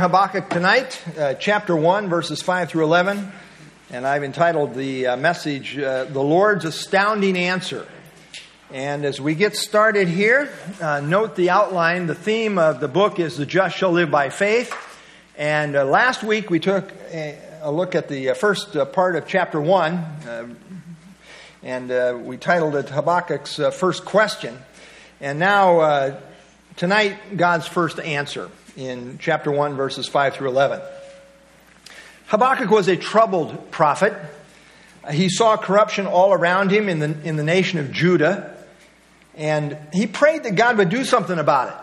Habakkuk 0.00 0.48
tonight, 0.48 0.98
uh, 1.18 1.34
chapter 1.34 1.76
1, 1.76 2.08
verses 2.08 2.40
5 2.40 2.70
through 2.70 2.84
11. 2.84 3.30
And 3.90 4.06
I've 4.06 4.24
entitled 4.24 4.74
the 4.74 5.08
uh, 5.08 5.16
message, 5.18 5.78
uh, 5.78 6.04
The 6.04 6.22
Lord's 6.22 6.64
Astounding 6.64 7.36
Answer. 7.36 7.86
And 8.72 9.04
as 9.04 9.20
we 9.20 9.34
get 9.34 9.54
started 9.54 10.08
here, 10.08 10.50
uh, 10.80 11.00
note 11.00 11.36
the 11.36 11.50
outline. 11.50 12.06
The 12.06 12.14
theme 12.14 12.56
of 12.56 12.80
the 12.80 12.88
book 12.88 13.20
is 13.20 13.36
The 13.36 13.44
Just 13.44 13.76
Shall 13.76 13.92
Live 13.92 14.10
by 14.10 14.30
Faith. 14.30 14.74
And 15.36 15.76
uh, 15.76 15.84
last 15.84 16.22
week 16.22 16.48
we 16.48 16.60
took 16.60 16.90
a, 17.12 17.38
a 17.60 17.70
look 17.70 17.94
at 17.94 18.08
the 18.08 18.30
uh, 18.30 18.34
first 18.34 18.74
part 18.94 19.16
of 19.16 19.26
chapter 19.26 19.60
1. 19.60 20.56
and 21.62 22.24
we 22.24 22.38
titled 22.38 22.74
it 22.74 22.88
Habakkuk's 22.88 23.60
First 23.76 24.06
Question. 24.06 24.56
And 25.20 25.38
now, 25.38 26.18
tonight, 26.76 27.36
God's 27.36 27.66
first 27.66 28.00
answer 28.00 28.50
in 28.76 29.18
chapter 29.18 29.50
1, 29.50 29.76
verses 29.76 30.08
5 30.08 30.34
through 30.34 30.48
11. 30.48 30.80
Habakkuk 32.26 32.70
was 32.70 32.88
a 32.88 32.96
troubled 32.96 33.70
prophet. 33.70 34.14
He 35.10 35.28
saw 35.28 35.56
corruption 35.56 36.06
all 36.06 36.32
around 36.32 36.70
him 36.70 36.88
in 36.88 36.98
the, 36.98 37.16
in 37.24 37.36
the 37.36 37.42
nation 37.42 37.78
of 37.78 37.90
Judah, 37.90 38.56
and 39.34 39.76
he 39.92 40.06
prayed 40.06 40.44
that 40.44 40.54
God 40.54 40.78
would 40.78 40.90
do 40.90 41.04
something 41.04 41.38
about 41.38 41.68
it. 41.68 41.74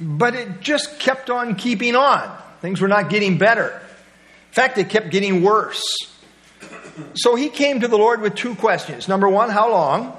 But 0.00 0.34
it 0.34 0.60
just 0.60 0.98
kept 0.98 1.30
on 1.30 1.54
keeping 1.54 1.94
on. 1.94 2.36
Things 2.60 2.80
were 2.80 2.88
not 2.88 3.10
getting 3.10 3.38
better. 3.38 3.68
In 3.68 4.52
fact, 4.52 4.78
it 4.78 4.88
kept 4.88 5.10
getting 5.10 5.42
worse. 5.42 5.82
So 7.14 7.34
he 7.34 7.48
came 7.48 7.80
to 7.80 7.88
the 7.88 7.98
Lord 7.98 8.20
with 8.20 8.34
two 8.34 8.54
questions. 8.54 9.06
Number 9.08 9.28
one, 9.28 9.50
how 9.50 9.70
long? 9.70 10.16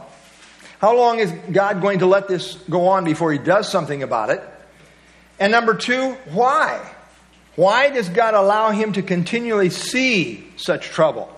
How 0.79 0.95
long 0.95 1.19
is 1.19 1.31
God 1.51 1.81
going 1.81 1.99
to 1.99 2.05
let 2.05 2.27
this 2.27 2.55
go 2.69 2.87
on 2.89 3.03
before 3.03 3.31
he 3.31 3.39
does 3.39 3.69
something 3.69 4.03
about 4.03 4.29
it? 4.29 4.41
And 5.39 5.51
number 5.51 5.73
two, 5.73 6.13
why? 6.31 6.91
Why 7.55 7.89
does 7.89 8.09
God 8.09 8.33
allow 8.33 8.71
him 8.71 8.93
to 8.93 9.01
continually 9.01 9.69
see 9.69 10.45
such 10.57 10.87
trouble? 10.87 11.31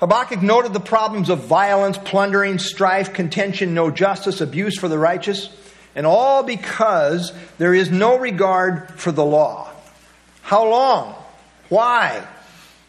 Habakkuk 0.00 0.42
noted 0.42 0.72
the 0.72 0.80
problems 0.80 1.30
of 1.30 1.44
violence, 1.44 1.96
plundering, 1.96 2.58
strife, 2.58 3.12
contention, 3.12 3.72
no 3.72 3.90
justice, 3.90 4.40
abuse 4.40 4.78
for 4.78 4.88
the 4.88 4.98
righteous, 4.98 5.48
and 5.94 6.06
all 6.06 6.42
because 6.42 7.32
there 7.58 7.74
is 7.74 7.90
no 7.90 8.18
regard 8.18 8.90
for 8.98 9.12
the 9.12 9.24
law. 9.24 9.70
How 10.42 10.68
long? 10.68 11.14
Why? 11.68 12.26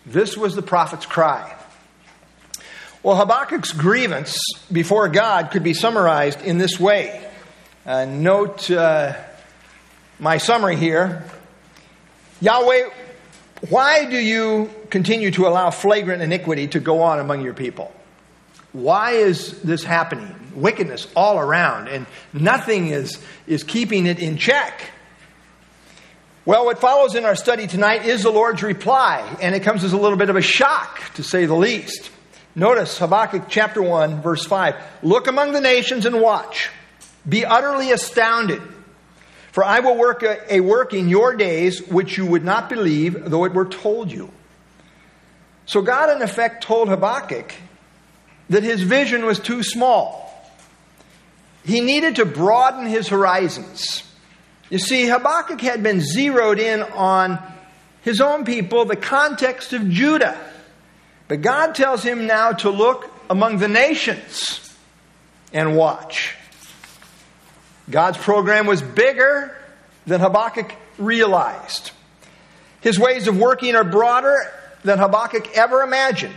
This 0.06 0.36
was 0.36 0.56
the 0.56 0.62
prophet's 0.62 1.06
cry. 1.06 1.56
Well, 3.04 3.18
Habakkuk's 3.18 3.74
grievance 3.74 4.40
before 4.72 5.10
God 5.10 5.52
could 5.52 5.64
be 5.64 5.74
summarized 5.74 6.42
in 6.42 6.58
this 6.58 6.80
way. 6.80 7.22
Uh, 7.86 8.06
note 8.06 8.72
uh, 8.72 9.14
my 10.24 10.38
summary 10.38 10.78
here 10.78 11.24
Yahweh, 12.42 12.90
why 13.70 14.06
do 14.06 14.18
you 14.18 14.70
continue 14.90 15.32
to 15.32 15.48
allow 15.48 15.70
flagrant 15.70 16.22
iniquity 16.22 16.68
to 16.70 16.80
go 16.80 17.02
on 17.02 17.20
among 17.20 17.42
your 17.42 17.54
people? 17.54 17.94
Why 18.74 19.12
is 19.12 19.62
this 19.62 19.84
happening? 19.84 20.52
Wickedness 20.56 21.08
all 21.16 21.40
around, 21.40 21.88
and 21.88 22.06
nothing 22.34 22.88
is, 22.88 23.18
is 23.48 23.64
keeping 23.64 24.08
it 24.08 24.20
in 24.20 24.38
check. 24.38 24.82
Well, 26.44 26.66
what 26.66 26.80
follows 26.80 27.16
in 27.16 27.24
our 27.24 27.36
study 27.36 27.68
tonight 27.68 28.06
is 28.06 28.24
the 28.24 28.32
Lord's 28.32 28.62
reply, 28.62 29.38
and 29.42 29.56
it 29.56 29.62
comes 29.62 29.86
as 29.86 29.94
a 29.94 29.98
little 29.98 30.18
bit 30.18 30.30
of 30.30 30.36
a 30.36 30.42
shock, 30.42 31.14
to 31.14 31.24
say 31.24 31.46
the 31.46 31.56
least. 31.56 32.12
Notice 32.56 32.98
Habakkuk 32.98 33.46
chapter 33.48 33.82
1, 33.82 34.22
verse 34.22 34.46
5. 34.46 34.76
Look 35.02 35.28
among 35.28 35.54
the 35.54 35.62
nations 35.62 36.06
and 36.06 36.20
watch. 36.20 36.70
Be 37.28 37.46
utterly 37.46 37.92
astounded. 37.92 38.62
For 39.54 39.64
I 39.64 39.82
will 39.82 39.96
work 39.96 40.24
a, 40.24 40.56
a 40.56 40.60
work 40.62 40.96
in 40.96 41.10
your 41.10 41.36
days 41.36 41.80
which 41.88 42.18
you 42.18 42.26
would 42.26 42.44
not 42.44 42.70
believe, 42.70 43.30
though 43.30 43.46
it 43.46 43.54
were 43.54 43.68
told 43.68 44.12
you. 44.12 44.32
So 45.68 45.84
God, 45.84 46.10
in 46.10 46.24
effect, 46.24 46.64
told 46.64 46.90
Habakkuk 46.90 47.54
that 48.50 48.64
his 48.64 48.82
vision 48.82 49.28
was 49.28 49.40
too 49.40 49.62
small. 49.62 50.20
He 51.64 51.82
needed 51.82 52.16
to 52.16 52.26
broaden 52.26 52.88
his 52.88 53.08
horizons. 53.08 54.04
You 54.72 54.80
see, 54.80 55.06
Habakkuk 55.06 55.62
had 55.62 55.84
been 55.84 56.02
zeroed 56.02 56.58
in 56.58 56.82
on 56.82 57.38
his 58.02 58.22
own 58.22 58.46
people, 58.46 58.86
the 58.86 58.96
context 58.96 59.72
of 59.72 59.88
Judah. 59.88 60.36
But 61.28 61.44
God 61.44 61.76
tells 61.76 62.02
him 62.02 62.26
now 62.26 62.54
to 62.54 62.72
look 62.72 63.08
among 63.30 63.60
the 63.60 63.68
nations 63.68 64.76
and 65.54 65.78
watch. 65.78 66.36
God's 67.90 68.18
program 68.18 68.66
was 68.66 68.82
bigger 68.82 69.56
than 70.06 70.22
Habakkuk 70.22 70.74
realized. 70.98 71.92
His 72.82 73.00
ways 73.00 73.28
of 73.28 73.38
working 73.38 73.76
are 73.76 73.84
broader 73.84 74.38
than 74.84 75.00
Habakkuk 75.00 75.58
ever 75.58 75.82
imagined. 75.82 76.36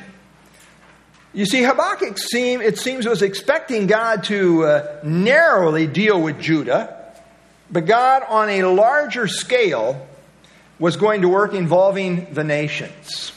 You 1.33 1.45
see, 1.45 1.63
Habakkuk 1.63 2.17
seem, 2.19 2.63
it 2.63 2.79
seems 2.79 3.07
was 3.07 3.23
expecting 3.23 3.87
God 3.87 4.25
to 4.25 4.65
uh, 4.65 5.01
narrowly 5.05 5.87
deal 5.87 6.21
with 6.21 6.41
Judah, 6.41 7.13
but 7.71 7.85
God 7.85 8.23
on 8.29 8.49
a 8.49 8.63
larger 8.63 9.29
scale 9.29 10.07
was 10.79 10.97
going 10.97 11.23
to 11.23 11.29
work 11.29 11.53
involving 11.53 12.33
the 12.33 12.45
nations 12.45 13.33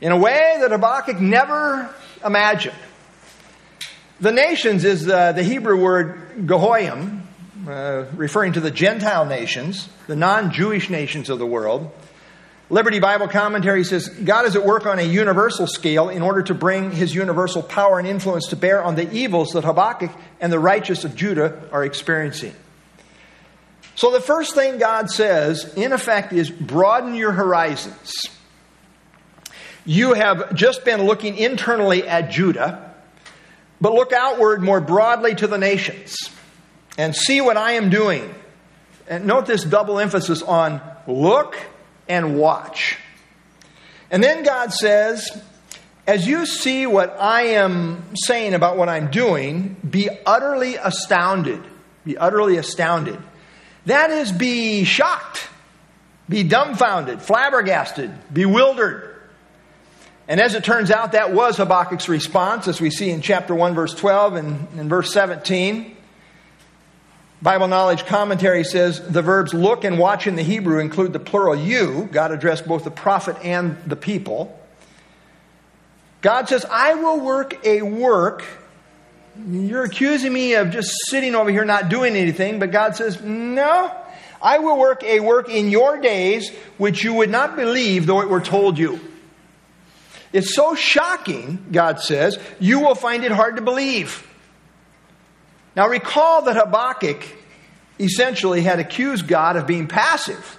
in 0.00 0.12
a 0.12 0.16
way 0.16 0.58
that 0.60 0.70
Habakkuk 0.70 1.20
never 1.20 1.92
imagined. 2.24 2.76
The 4.24 4.32
nations 4.32 4.86
is 4.86 5.06
uh, 5.06 5.32
the 5.32 5.42
Hebrew 5.42 5.78
word 5.78 6.46
Goyim, 6.46 7.28
uh, 7.68 8.06
referring 8.14 8.54
to 8.54 8.60
the 8.60 8.70
Gentile 8.70 9.26
nations, 9.26 9.86
the 10.06 10.16
non 10.16 10.50
Jewish 10.50 10.88
nations 10.88 11.28
of 11.28 11.38
the 11.38 11.44
world. 11.44 11.92
Liberty 12.70 13.00
Bible 13.00 13.28
Commentary 13.28 13.84
says 13.84 14.08
God 14.08 14.46
is 14.46 14.56
at 14.56 14.64
work 14.64 14.86
on 14.86 14.98
a 14.98 15.02
universal 15.02 15.66
scale 15.66 16.08
in 16.08 16.22
order 16.22 16.40
to 16.44 16.54
bring 16.54 16.90
his 16.90 17.14
universal 17.14 17.62
power 17.62 17.98
and 17.98 18.08
influence 18.08 18.46
to 18.48 18.56
bear 18.56 18.82
on 18.82 18.94
the 18.94 19.12
evils 19.12 19.50
that 19.50 19.64
Habakkuk 19.64 20.10
and 20.40 20.50
the 20.50 20.58
righteous 20.58 21.04
of 21.04 21.14
Judah 21.14 21.68
are 21.70 21.84
experiencing. 21.84 22.54
So, 23.94 24.10
the 24.10 24.22
first 24.22 24.54
thing 24.54 24.78
God 24.78 25.10
says, 25.10 25.70
in 25.74 25.92
effect, 25.92 26.32
is 26.32 26.48
broaden 26.48 27.14
your 27.14 27.32
horizons. 27.32 28.10
You 29.84 30.14
have 30.14 30.54
just 30.54 30.82
been 30.86 31.02
looking 31.02 31.36
internally 31.36 32.08
at 32.08 32.30
Judah 32.30 32.93
but 33.84 33.92
look 33.92 34.14
outward 34.14 34.62
more 34.62 34.80
broadly 34.80 35.34
to 35.34 35.46
the 35.46 35.58
nations 35.58 36.16
and 36.96 37.14
see 37.14 37.42
what 37.42 37.58
I 37.58 37.72
am 37.72 37.90
doing. 37.90 38.34
And 39.06 39.26
note 39.26 39.44
this 39.44 39.62
double 39.62 39.98
emphasis 39.98 40.40
on 40.40 40.80
look 41.06 41.58
and 42.08 42.38
watch. 42.38 42.96
And 44.10 44.24
then 44.24 44.42
God 44.42 44.72
says, 44.72 45.28
as 46.06 46.26
you 46.26 46.46
see 46.46 46.86
what 46.86 47.14
I 47.20 47.42
am 47.58 48.02
saying 48.14 48.54
about 48.54 48.78
what 48.78 48.88
I'm 48.88 49.10
doing, 49.10 49.76
be 49.88 50.08
utterly 50.24 50.76
astounded. 50.76 51.62
Be 52.06 52.16
utterly 52.16 52.56
astounded. 52.56 53.18
That 53.84 54.08
is, 54.08 54.32
be 54.32 54.84
shocked, 54.84 55.46
be 56.26 56.42
dumbfounded, 56.42 57.20
flabbergasted, 57.20 58.10
bewildered. 58.32 59.13
And 60.26 60.40
as 60.40 60.54
it 60.54 60.64
turns 60.64 60.90
out, 60.90 61.12
that 61.12 61.32
was 61.32 61.58
Habakkuk's 61.58 62.08
response, 62.08 62.66
as 62.66 62.80
we 62.80 62.90
see 62.90 63.10
in 63.10 63.20
chapter 63.20 63.54
1, 63.54 63.74
verse 63.74 63.94
12 63.94 64.34
and, 64.34 64.68
and 64.78 64.88
verse 64.88 65.12
17. 65.12 65.94
Bible 67.42 67.68
Knowledge 67.68 68.06
Commentary 68.06 68.64
says 68.64 69.06
the 69.06 69.20
verbs 69.20 69.52
look 69.52 69.84
and 69.84 69.98
watch 69.98 70.26
in 70.26 70.34
the 70.34 70.42
Hebrew 70.42 70.78
include 70.78 71.12
the 71.12 71.18
plural 71.18 71.54
you. 71.54 72.08
God 72.10 72.32
addressed 72.32 72.66
both 72.66 72.84
the 72.84 72.90
prophet 72.90 73.36
and 73.42 73.76
the 73.84 73.96
people. 73.96 74.58
God 76.22 76.48
says, 76.48 76.64
I 76.64 76.94
will 76.94 77.20
work 77.20 77.66
a 77.66 77.82
work. 77.82 78.44
You're 79.46 79.84
accusing 79.84 80.32
me 80.32 80.54
of 80.54 80.70
just 80.70 80.90
sitting 81.08 81.34
over 81.34 81.50
here 81.50 81.66
not 81.66 81.90
doing 81.90 82.16
anything, 82.16 82.60
but 82.60 82.70
God 82.70 82.96
says, 82.96 83.20
No, 83.20 83.94
I 84.40 84.60
will 84.60 84.78
work 84.78 85.02
a 85.04 85.20
work 85.20 85.50
in 85.50 85.68
your 85.68 85.98
days 86.00 86.50
which 86.78 87.04
you 87.04 87.12
would 87.12 87.30
not 87.30 87.56
believe 87.56 88.06
though 88.06 88.22
it 88.22 88.30
were 88.30 88.40
told 88.40 88.78
you. 88.78 89.00
It's 90.34 90.52
so 90.52 90.74
shocking, 90.74 91.64
God 91.70 92.00
says, 92.00 92.40
you 92.58 92.80
will 92.80 92.96
find 92.96 93.22
it 93.22 93.30
hard 93.30 93.54
to 93.54 93.62
believe. 93.62 94.28
Now 95.76 95.86
recall 95.86 96.42
that 96.42 96.56
Habakkuk 96.56 97.24
essentially 98.00 98.60
had 98.60 98.80
accused 98.80 99.28
God 99.28 99.54
of 99.54 99.68
being 99.68 99.86
passive, 99.86 100.58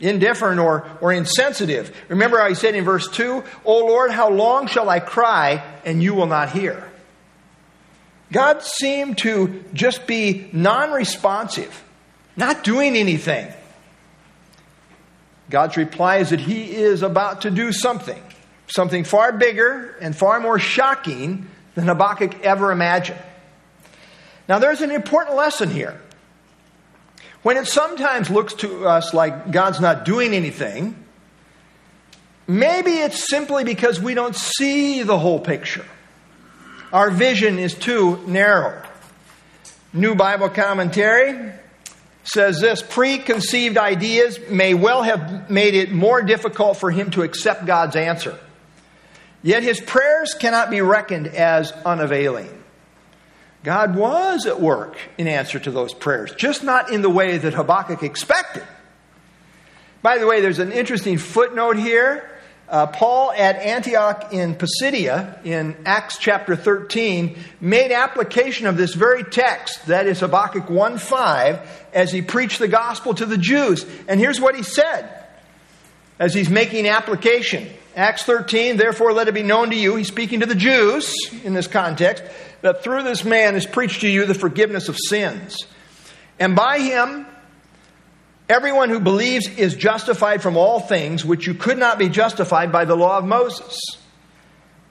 indifferent, 0.00 0.58
or, 0.58 0.88
or 1.00 1.12
insensitive. 1.12 1.96
Remember 2.08 2.40
how 2.40 2.48
he 2.48 2.56
said 2.56 2.74
in 2.74 2.82
verse 2.84 3.08
2, 3.08 3.44
O 3.64 3.78
Lord, 3.78 4.10
how 4.10 4.28
long 4.28 4.66
shall 4.66 4.90
I 4.90 4.98
cry 4.98 5.64
and 5.84 6.02
you 6.02 6.14
will 6.14 6.26
not 6.26 6.50
hear? 6.50 6.90
God 8.32 8.60
seemed 8.64 9.18
to 9.18 9.64
just 9.72 10.08
be 10.08 10.50
non 10.52 10.90
responsive, 10.90 11.84
not 12.34 12.64
doing 12.64 12.96
anything. 12.96 13.52
God's 15.48 15.76
reply 15.76 16.16
is 16.16 16.30
that 16.30 16.40
he 16.40 16.74
is 16.74 17.02
about 17.04 17.42
to 17.42 17.52
do 17.52 17.70
something 17.70 18.20
something 18.70 19.04
far 19.04 19.32
bigger 19.32 19.96
and 20.00 20.16
far 20.16 20.40
more 20.40 20.58
shocking 20.58 21.48
than 21.74 21.84
Habakkuk 21.84 22.42
ever 22.42 22.72
imagined. 22.72 23.20
Now, 24.48 24.58
there's 24.58 24.80
an 24.80 24.90
important 24.90 25.36
lesson 25.36 25.70
here. 25.70 26.00
when 27.42 27.56
it 27.56 27.66
sometimes 27.66 28.28
looks 28.30 28.54
to 28.54 28.86
us 28.86 29.14
like 29.14 29.50
God's 29.50 29.80
not 29.80 30.04
doing 30.04 30.34
anything, 30.34 30.94
maybe 32.46 32.92
it's 32.92 33.28
simply 33.28 33.64
because 33.64 34.00
we 34.00 34.14
don't 34.14 34.36
see 34.36 35.02
the 35.02 35.18
whole 35.18 35.40
picture. 35.40 35.84
Our 36.92 37.10
vision 37.10 37.58
is 37.58 37.74
too 37.74 38.18
narrow. 38.26 38.82
New 39.92 40.14
Bible 40.14 40.48
Commentary 40.48 41.52
says 42.24 42.60
this 42.60 42.82
preconceived 42.82 43.78
ideas 43.78 44.38
may 44.50 44.74
well 44.74 45.02
have 45.02 45.48
made 45.50 45.74
it 45.74 45.90
more 45.90 46.20
difficult 46.22 46.76
for 46.76 46.90
him 46.90 47.10
to 47.12 47.22
accept 47.22 47.64
God's 47.64 47.96
answer. 47.96 48.38
Yet 49.42 49.62
his 49.62 49.80
prayers 49.80 50.34
cannot 50.34 50.70
be 50.70 50.80
reckoned 50.80 51.28
as 51.28 51.72
unavailing. 51.72 52.56
God 53.62 53.94
was 53.94 54.46
at 54.46 54.60
work 54.60 54.96
in 55.18 55.28
answer 55.28 55.58
to 55.58 55.70
those 55.70 55.92
prayers, 55.92 56.32
just 56.34 56.64
not 56.64 56.90
in 56.90 57.02
the 57.02 57.10
way 57.10 57.36
that 57.36 57.54
Habakkuk 57.54 58.02
expected. 58.02 58.64
By 60.02 60.18
the 60.18 60.26
way, 60.26 60.40
there's 60.40 60.58
an 60.58 60.72
interesting 60.72 61.18
footnote 61.18 61.76
here. 61.76 62.26
Uh, 62.68 62.86
Paul 62.86 63.32
at 63.32 63.56
Antioch 63.56 64.32
in 64.32 64.54
Pisidia, 64.54 65.40
in 65.44 65.76
Acts 65.84 66.18
chapter 66.18 66.54
13, 66.54 67.36
made 67.60 67.90
application 67.90 68.66
of 68.66 68.76
this 68.76 68.94
very 68.94 69.24
text, 69.24 69.86
that 69.86 70.06
is 70.06 70.20
Habakkuk 70.20 70.70
1 70.70 70.98
5, 70.98 71.88
as 71.92 72.12
he 72.12 72.22
preached 72.22 72.60
the 72.60 72.68
gospel 72.68 73.12
to 73.14 73.26
the 73.26 73.36
Jews. 73.36 73.84
And 74.06 74.20
here's 74.20 74.40
what 74.40 74.54
he 74.54 74.62
said 74.62 75.16
as 76.18 76.32
he's 76.32 76.48
making 76.48 76.86
application. 76.86 77.68
Acts 77.96 78.22
13, 78.22 78.76
therefore 78.76 79.12
let 79.12 79.28
it 79.28 79.34
be 79.34 79.42
known 79.42 79.70
to 79.70 79.76
you, 79.76 79.96
he's 79.96 80.08
speaking 80.08 80.40
to 80.40 80.46
the 80.46 80.54
Jews 80.54 81.14
in 81.44 81.54
this 81.54 81.66
context, 81.66 82.22
that 82.62 82.82
through 82.82 83.02
this 83.02 83.24
man 83.24 83.56
is 83.56 83.66
preached 83.66 84.02
to 84.02 84.08
you 84.08 84.26
the 84.26 84.34
forgiveness 84.34 84.88
of 84.88 84.96
sins. 84.96 85.56
And 86.38 86.54
by 86.54 86.78
him, 86.78 87.26
everyone 88.48 88.90
who 88.90 89.00
believes 89.00 89.48
is 89.48 89.74
justified 89.74 90.42
from 90.42 90.56
all 90.56 90.80
things 90.80 91.24
which 91.24 91.46
you 91.46 91.54
could 91.54 91.78
not 91.78 91.98
be 91.98 92.08
justified 92.08 92.70
by 92.70 92.84
the 92.84 92.96
law 92.96 93.18
of 93.18 93.24
Moses. 93.24 93.78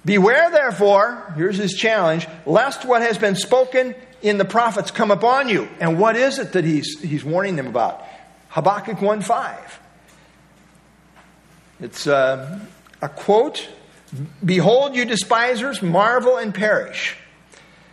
Beware, 0.06 0.50
therefore, 0.52 1.34
here's 1.36 1.58
his 1.58 1.74
challenge, 1.74 2.28
lest 2.46 2.86
what 2.86 3.02
has 3.02 3.18
been 3.18 3.36
spoken 3.36 3.96
in 4.22 4.38
the 4.38 4.46
prophets 4.46 4.92
come 4.92 5.12
upon 5.12 5.50
you. 5.50 5.68
And 5.80 6.00
what 6.00 6.16
is 6.16 6.40
it 6.40 6.54
that 6.54 6.66
he's, 6.66 7.00
he's 7.02 7.24
warning 7.24 7.56
them 7.56 7.68
about? 7.68 8.04
Habakkuk 8.50 9.02
1 9.02 9.22
5. 9.22 9.80
It's 11.82 12.08
uh, 12.08 12.60
a 13.02 13.10
quote 13.10 13.68
Behold, 14.44 14.96
you 14.96 15.06
despisers, 15.06 15.82
marvel 15.82 16.38
and 16.38 16.54
perish. 16.54 17.16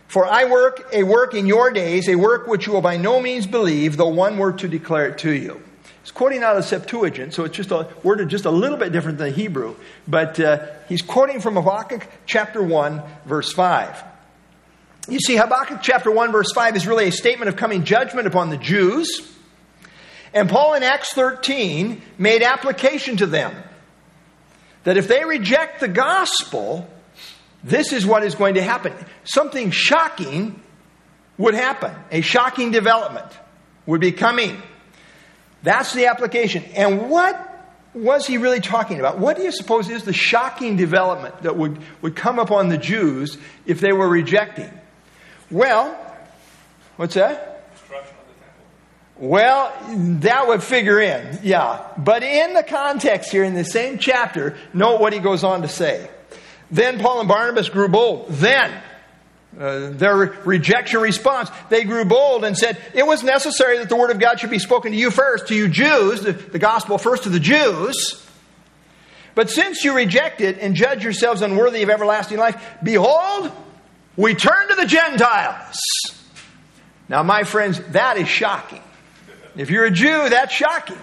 For 0.07 0.25
I 0.25 0.45
work 0.45 0.87
a 0.93 1.03
work 1.03 1.33
in 1.33 1.45
your 1.45 1.71
days, 1.71 2.07
a 2.07 2.15
work 2.15 2.47
which 2.47 2.65
you 2.65 2.73
will 2.73 2.81
by 2.81 2.97
no 2.97 3.21
means 3.21 3.45
believe, 3.45 3.97
though 3.97 4.07
one 4.07 4.37
were 4.37 4.53
to 4.53 4.67
declare 4.67 5.07
it 5.07 5.17
to 5.19 5.31
you. 5.31 5.61
He's 6.01 6.11
quoting 6.11 6.41
out 6.41 6.55
of 6.55 6.63
Septuagint, 6.63 7.33
so 7.33 7.43
it's 7.43 7.55
just 7.55 7.69
a 7.71 7.89
worded 8.01 8.29
just 8.29 8.45
a 8.45 8.51
little 8.51 8.77
bit 8.77 8.93
different 8.93 9.17
than 9.17 9.33
Hebrew. 9.33 9.75
But 10.07 10.39
uh, 10.39 10.65
he's 10.87 11.01
quoting 11.01 11.41
from 11.41 11.55
Habakkuk 11.55 12.07
chapter 12.25 12.63
1, 12.63 13.03
verse 13.25 13.51
5. 13.51 14.03
You 15.09 15.19
see, 15.19 15.35
Habakkuk 15.35 15.79
chapter 15.81 16.09
1, 16.09 16.31
verse 16.31 16.51
5 16.53 16.77
is 16.77 16.87
really 16.87 17.09
a 17.09 17.11
statement 17.11 17.49
of 17.49 17.57
coming 17.57 17.83
judgment 17.83 18.25
upon 18.27 18.49
the 18.49 18.57
Jews. 18.57 19.33
And 20.33 20.49
Paul 20.49 20.75
in 20.75 20.83
Acts 20.83 21.13
13 21.13 22.01
made 22.17 22.41
application 22.41 23.17
to 23.17 23.25
them 23.25 23.53
that 24.87 24.95
if 24.95 25.09
they 25.09 25.25
reject 25.25 25.81
the 25.81 25.89
gospel, 25.89 26.87
this 27.61 27.91
is 27.91 28.05
what 28.05 28.23
is 28.23 28.35
going 28.35 28.53
to 28.53 28.61
happen. 28.61 28.93
Something 29.25 29.69
shocking 29.69 30.63
would 31.37 31.55
happen. 31.55 31.93
A 32.09 32.21
shocking 32.21 32.71
development 32.71 33.27
would 33.85 33.99
be 33.99 34.13
coming. 34.13 34.61
That's 35.61 35.91
the 35.91 36.05
application. 36.05 36.63
And 36.73 37.09
what 37.09 37.35
was 37.93 38.25
he 38.25 38.37
really 38.37 38.61
talking 38.61 38.97
about? 38.97 39.19
What 39.19 39.35
do 39.35 39.43
you 39.43 39.51
suppose 39.51 39.89
is 39.89 40.05
the 40.05 40.13
shocking 40.13 40.77
development 40.77 41.41
that 41.41 41.57
would, 41.57 41.79
would 42.01 42.15
come 42.15 42.39
upon 42.39 42.69
the 42.69 42.77
Jews 42.77 43.37
if 43.65 43.81
they 43.81 43.91
were 43.91 44.07
rejecting? 44.07 44.71
Well, 45.51 45.99
what's 46.95 47.15
that? 47.15 47.56
Well, 49.19 49.73
that 50.19 50.47
would 50.47 50.61
figure 50.61 50.99
in, 50.99 51.39
yeah. 51.41 51.87
But 51.97 52.21
in 52.21 52.53
the 52.53 52.63
context 52.63 53.31
here, 53.31 53.43
in 53.43 53.55
the 53.55 53.65
same 53.65 53.97
chapter, 53.97 54.55
note 54.73 55.01
what 55.01 55.11
he 55.11 55.19
goes 55.19 55.43
on 55.43 55.63
to 55.63 55.67
say. 55.67 56.09
Then 56.69 56.99
Paul 56.99 57.21
and 57.21 57.27
Barnabas 57.27 57.69
grew 57.69 57.87
bold. 57.87 58.27
Then, 58.29 58.71
uh, 59.59 59.89
their 59.89 60.15
rejection 60.15 61.01
response, 61.01 61.49
they 61.69 61.83
grew 61.83 62.05
bold 62.05 62.43
and 62.43 62.55
said, 62.55 62.77
It 62.93 63.07
was 63.07 63.23
necessary 63.23 63.79
that 63.79 63.89
the 63.89 63.95
word 63.95 64.11
of 64.11 64.19
God 64.19 64.39
should 64.39 64.51
be 64.51 64.59
spoken 64.59 64.91
to 64.91 64.97
you 64.97 65.09
first, 65.09 65.47
to 65.47 65.55
you 65.55 65.67
Jews, 65.67 66.21
the, 66.21 66.33
the 66.33 66.59
gospel 66.59 66.99
first 66.99 67.23
to 67.23 67.29
the 67.29 67.39
Jews. 67.39 68.23
But 69.33 69.49
since 69.49 69.83
you 69.83 69.95
reject 69.95 70.41
it 70.41 70.59
and 70.59 70.75
judge 70.75 71.03
yourselves 71.03 71.41
unworthy 71.41 71.81
of 71.81 71.89
everlasting 71.89 72.37
life, 72.37 72.61
behold, 72.83 73.51
we 74.15 74.35
turn 74.35 74.67
to 74.67 74.75
the 74.75 74.85
Gentiles. 74.85 75.79
Now, 77.09 77.23
my 77.23 77.43
friends, 77.43 77.79
that 77.91 78.17
is 78.17 78.27
shocking. 78.27 78.81
If 79.57 79.69
you're 79.69 79.85
a 79.85 79.91
Jew, 79.91 80.29
that's 80.29 80.53
shocking. 80.53 80.97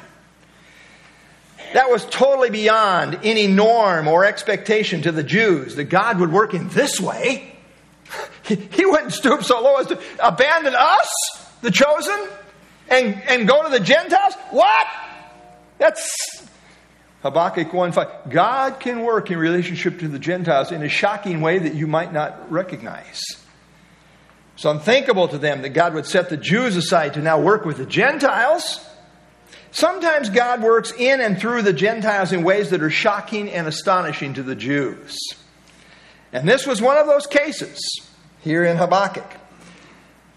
That 1.73 1.91
was 1.91 2.05
totally 2.07 2.51
beyond 2.51 3.21
any 3.25 3.49
norm 3.49 4.07
or 4.07 4.25
expectation 4.25 5.03
to 5.03 5.13
the 5.13 5.25
Jews 5.25 5.75
that 5.75 5.85
God 5.85 6.21
would 6.21 6.33
work 6.33 6.55
in 6.55 6.69
this 6.69 7.01
way. 7.01 7.53
He 8.45 8.85
wouldn't 8.85 9.13
stoop 9.13 9.43
so 9.43 9.61
low 9.61 9.77
as 9.77 9.87
to 9.89 9.99
abandon 10.23 10.75
us, 10.77 11.11
the 11.63 11.71
chosen, 11.71 12.29
and, 12.89 13.21
and 13.27 13.49
go 13.49 13.65
to 13.65 13.71
the 13.71 13.81
Gentiles. 13.81 14.35
What? 14.51 14.87
That's 15.79 16.47
Habakkuk 17.23 17.73
1 17.73 17.93
5. 17.93 18.31
God 18.31 18.81
can 18.81 19.03
work 19.03 19.31
in 19.31 19.39
relationship 19.39 19.99
to 20.01 20.09
the 20.09 20.19
Gentiles 20.19 20.71
in 20.71 20.83
a 20.83 20.89
shocking 20.89 21.41
way 21.41 21.59
that 21.59 21.75
you 21.75 21.87
might 21.87 22.13
not 22.13 22.53
recognize. 22.53 23.21
It's 24.55 24.65
unthinkable 24.65 25.29
to 25.29 25.39
them 25.39 25.63
that 25.63 25.71
God 25.71 25.95
would 25.95 26.07
set 26.07 26.31
the 26.31 26.37
Jews 26.37 26.77
aside 26.77 27.15
to 27.15 27.21
now 27.21 27.41
work 27.41 27.65
with 27.65 27.79
the 27.79 27.87
Gentiles. 27.87 28.81
Sometimes 29.73 30.31
God 30.31 30.63
works 30.63 30.93
in 30.93 31.21
and 31.21 31.39
through 31.39 31.63
the 31.63 31.73
Gentiles 31.73 32.33
in 32.33 32.45
ways 32.45 32.71
that 32.71 32.83
are 32.83 32.91
shocking 32.91 33.51
and 33.51 33.67
astonishing 33.67 34.35
to 34.35 34.43
the 34.45 34.55
Jews. 34.55 35.19
And 36.33 36.49
this 36.49 36.67
was 36.67 36.81
one 36.81 36.97
of 36.97 37.07
those 37.07 37.27
cases 37.27 37.81
here 38.43 38.65
in 38.65 38.77
Habakkuk. 38.77 39.29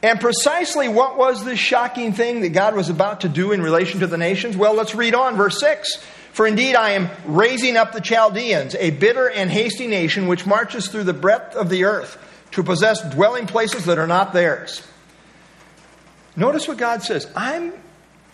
And 0.01 0.19
precisely 0.19 0.87
what 0.87 1.17
was 1.17 1.43
this 1.45 1.59
shocking 1.59 2.13
thing 2.13 2.41
that 2.41 2.49
God 2.49 2.75
was 2.75 2.89
about 2.89 3.21
to 3.21 3.29
do 3.29 3.51
in 3.51 3.61
relation 3.61 3.99
to 3.99 4.07
the 4.07 4.17
nations? 4.17 4.57
Well, 4.57 4.73
let's 4.73 4.95
read 4.95 5.13
on, 5.13 5.35
verse 5.35 5.59
6. 5.59 5.97
For 6.33 6.45
indeed 6.45 6.75
I 6.75 6.91
am 6.91 7.09
raising 7.25 7.77
up 7.77 7.93
the 7.93 8.01
Chaldeans, 8.01 8.75
a 8.75 8.91
bitter 8.91 9.29
and 9.29 9.49
hasty 9.49 9.87
nation 9.87 10.27
which 10.27 10.45
marches 10.45 10.87
through 10.87 11.05
the 11.05 11.13
breadth 11.13 11.55
of 11.55 11.69
the 11.69 11.85
earth 11.85 12.17
to 12.57 12.63
possess 12.63 13.07
dwelling 13.11 13.45
places 13.45 13.85
that 13.85 13.99
are 13.99 14.07
not 14.07 14.33
theirs. 14.33 14.81
Notice 16.35 16.67
what 16.67 16.79
God 16.79 17.03
says 17.03 17.27
I'm, 17.35 17.71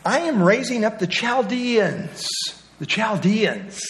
I 0.05 0.19
am 0.19 0.41
raising 0.41 0.85
up 0.85 0.97
the 0.97 1.07
Chaldeans, 1.07 2.25
the 2.79 2.85
Chaldeans, 2.85 3.83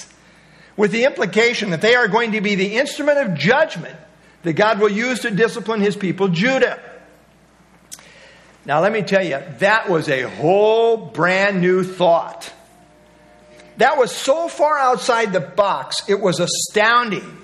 with 0.75 0.91
the 0.91 1.03
implication 1.03 1.69
that 1.69 1.81
they 1.81 1.93
are 1.93 2.07
going 2.07 2.31
to 2.31 2.41
be 2.41 2.55
the 2.55 2.77
instrument 2.77 3.19
of 3.19 3.37
judgment 3.37 3.95
that 4.41 4.53
God 4.53 4.79
will 4.79 4.89
use 4.89 5.19
to 5.19 5.29
discipline 5.29 5.81
his 5.81 5.95
people, 5.95 6.29
Judah. 6.29 6.81
Now, 8.65 8.81
let 8.81 8.91
me 8.91 9.03
tell 9.03 9.23
you, 9.23 9.39
that 9.59 9.87
was 9.87 10.09
a 10.09 10.23
whole 10.23 10.97
brand 10.97 11.61
new 11.61 11.83
thought. 11.83 12.51
That 13.77 13.99
was 13.99 14.11
so 14.11 14.47
far 14.47 14.79
outside 14.79 15.31
the 15.31 15.41
box, 15.41 15.97
it 16.07 16.19
was 16.19 16.39
astounding. 16.39 17.42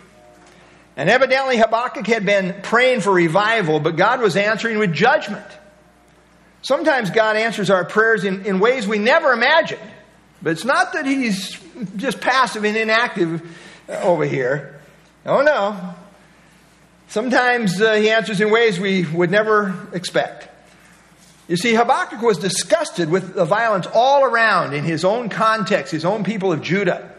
And 1.00 1.10
evidently 1.10 1.56
Habakkuk 1.56 2.06
had 2.08 2.26
been 2.26 2.54
praying 2.62 3.00
for 3.00 3.14
revival, 3.14 3.80
but 3.80 3.96
God 3.96 4.20
was 4.20 4.36
answering 4.36 4.80
with 4.80 4.92
judgment. 4.92 5.46
Sometimes 6.62 7.10
God 7.10 7.38
answers 7.38 7.70
our 7.70 7.86
prayers 7.86 8.26
in, 8.26 8.46
in 8.46 8.60
ways 8.60 8.86
we 8.86 9.00
never 9.00 9.32
imagined. 9.32 9.80
But 10.42 10.50
it's 10.50 10.66
not 10.66 10.92
that 10.92 11.06
He's 11.06 11.58
just 11.96 12.20
passive 12.20 12.66
and 12.66 12.76
inactive 12.76 13.42
over 13.88 14.26
here. 14.26 14.82
Oh, 15.26 15.42
no. 15.42 15.96
Sometimes 17.08 17.82
uh, 17.82 17.94
He 17.94 18.10
answers 18.10 18.42
in 18.42 18.52
ways 18.52 18.78
we 18.78 19.06
would 19.06 19.32
never 19.32 19.88
expect. 19.94 20.50
You 21.48 21.56
see, 21.56 21.76
Habakkuk 21.76 22.22
was 22.22 22.40
disgusted 22.40 23.10
with 23.10 23.36
the 23.36 23.46
violence 23.46 23.88
all 23.94 24.26
around 24.26 24.74
in 24.74 24.84
his 24.84 25.06
own 25.06 25.30
context, 25.30 25.94
his 25.94 26.04
own 26.04 26.26
people 26.26 26.52
of 26.52 26.62
Judah. 26.62 27.10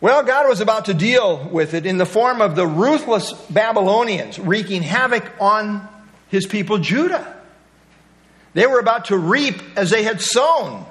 Well, 0.00 0.22
God 0.22 0.48
was 0.48 0.60
about 0.60 0.86
to 0.86 0.94
deal 0.94 1.48
with 1.50 1.72
it 1.72 1.86
in 1.86 1.96
the 1.96 2.04
form 2.04 2.42
of 2.42 2.56
the 2.56 2.66
ruthless 2.66 3.32
Babylonians 3.48 4.38
wreaking 4.38 4.82
havoc 4.82 5.24
on 5.40 5.88
his 6.28 6.46
people, 6.46 6.78
Judah. 6.78 7.34
They 8.52 8.66
were 8.66 8.80
about 8.80 9.06
to 9.06 9.16
reap 9.16 9.62
as 9.76 9.90
they 9.90 10.02
had 10.02 10.20
sown. 10.20 10.84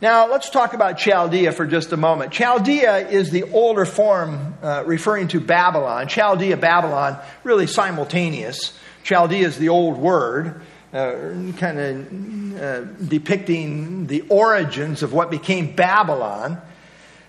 Now, 0.00 0.30
let's 0.30 0.50
talk 0.50 0.74
about 0.74 0.98
Chaldea 0.98 1.52
for 1.52 1.66
just 1.66 1.90
a 1.92 1.96
moment. 1.96 2.30
Chaldea 2.30 3.08
is 3.08 3.30
the 3.30 3.44
older 3.44 3.84
form 3.84 4.54
uh, 4.62 4.84
referring 4.86 5.28
to 5.28 5.40
Babylon. 5.40 6.06
Chaldea, 6.06 6.56
Babylon, 6.56 7.18
really 7.42 7.66
simultaneous. 7.66 8.78
Chaldea 9.02 9.46
is 9.46 9.58
the 9.58 9.70
old 9.70 9.96
word. 9.96 10.60
uh, 10.92 11.52
kind 11.58 11.78
of 11.78 12.60
uh, 12.60 12.80
depicting 13.06 14.06
the 14.06 14.22
origins 14.28 15.02
of 15.02 15.12
what 15.12 15.30
became 15.30 15.74
Babylon. 15.74 16.60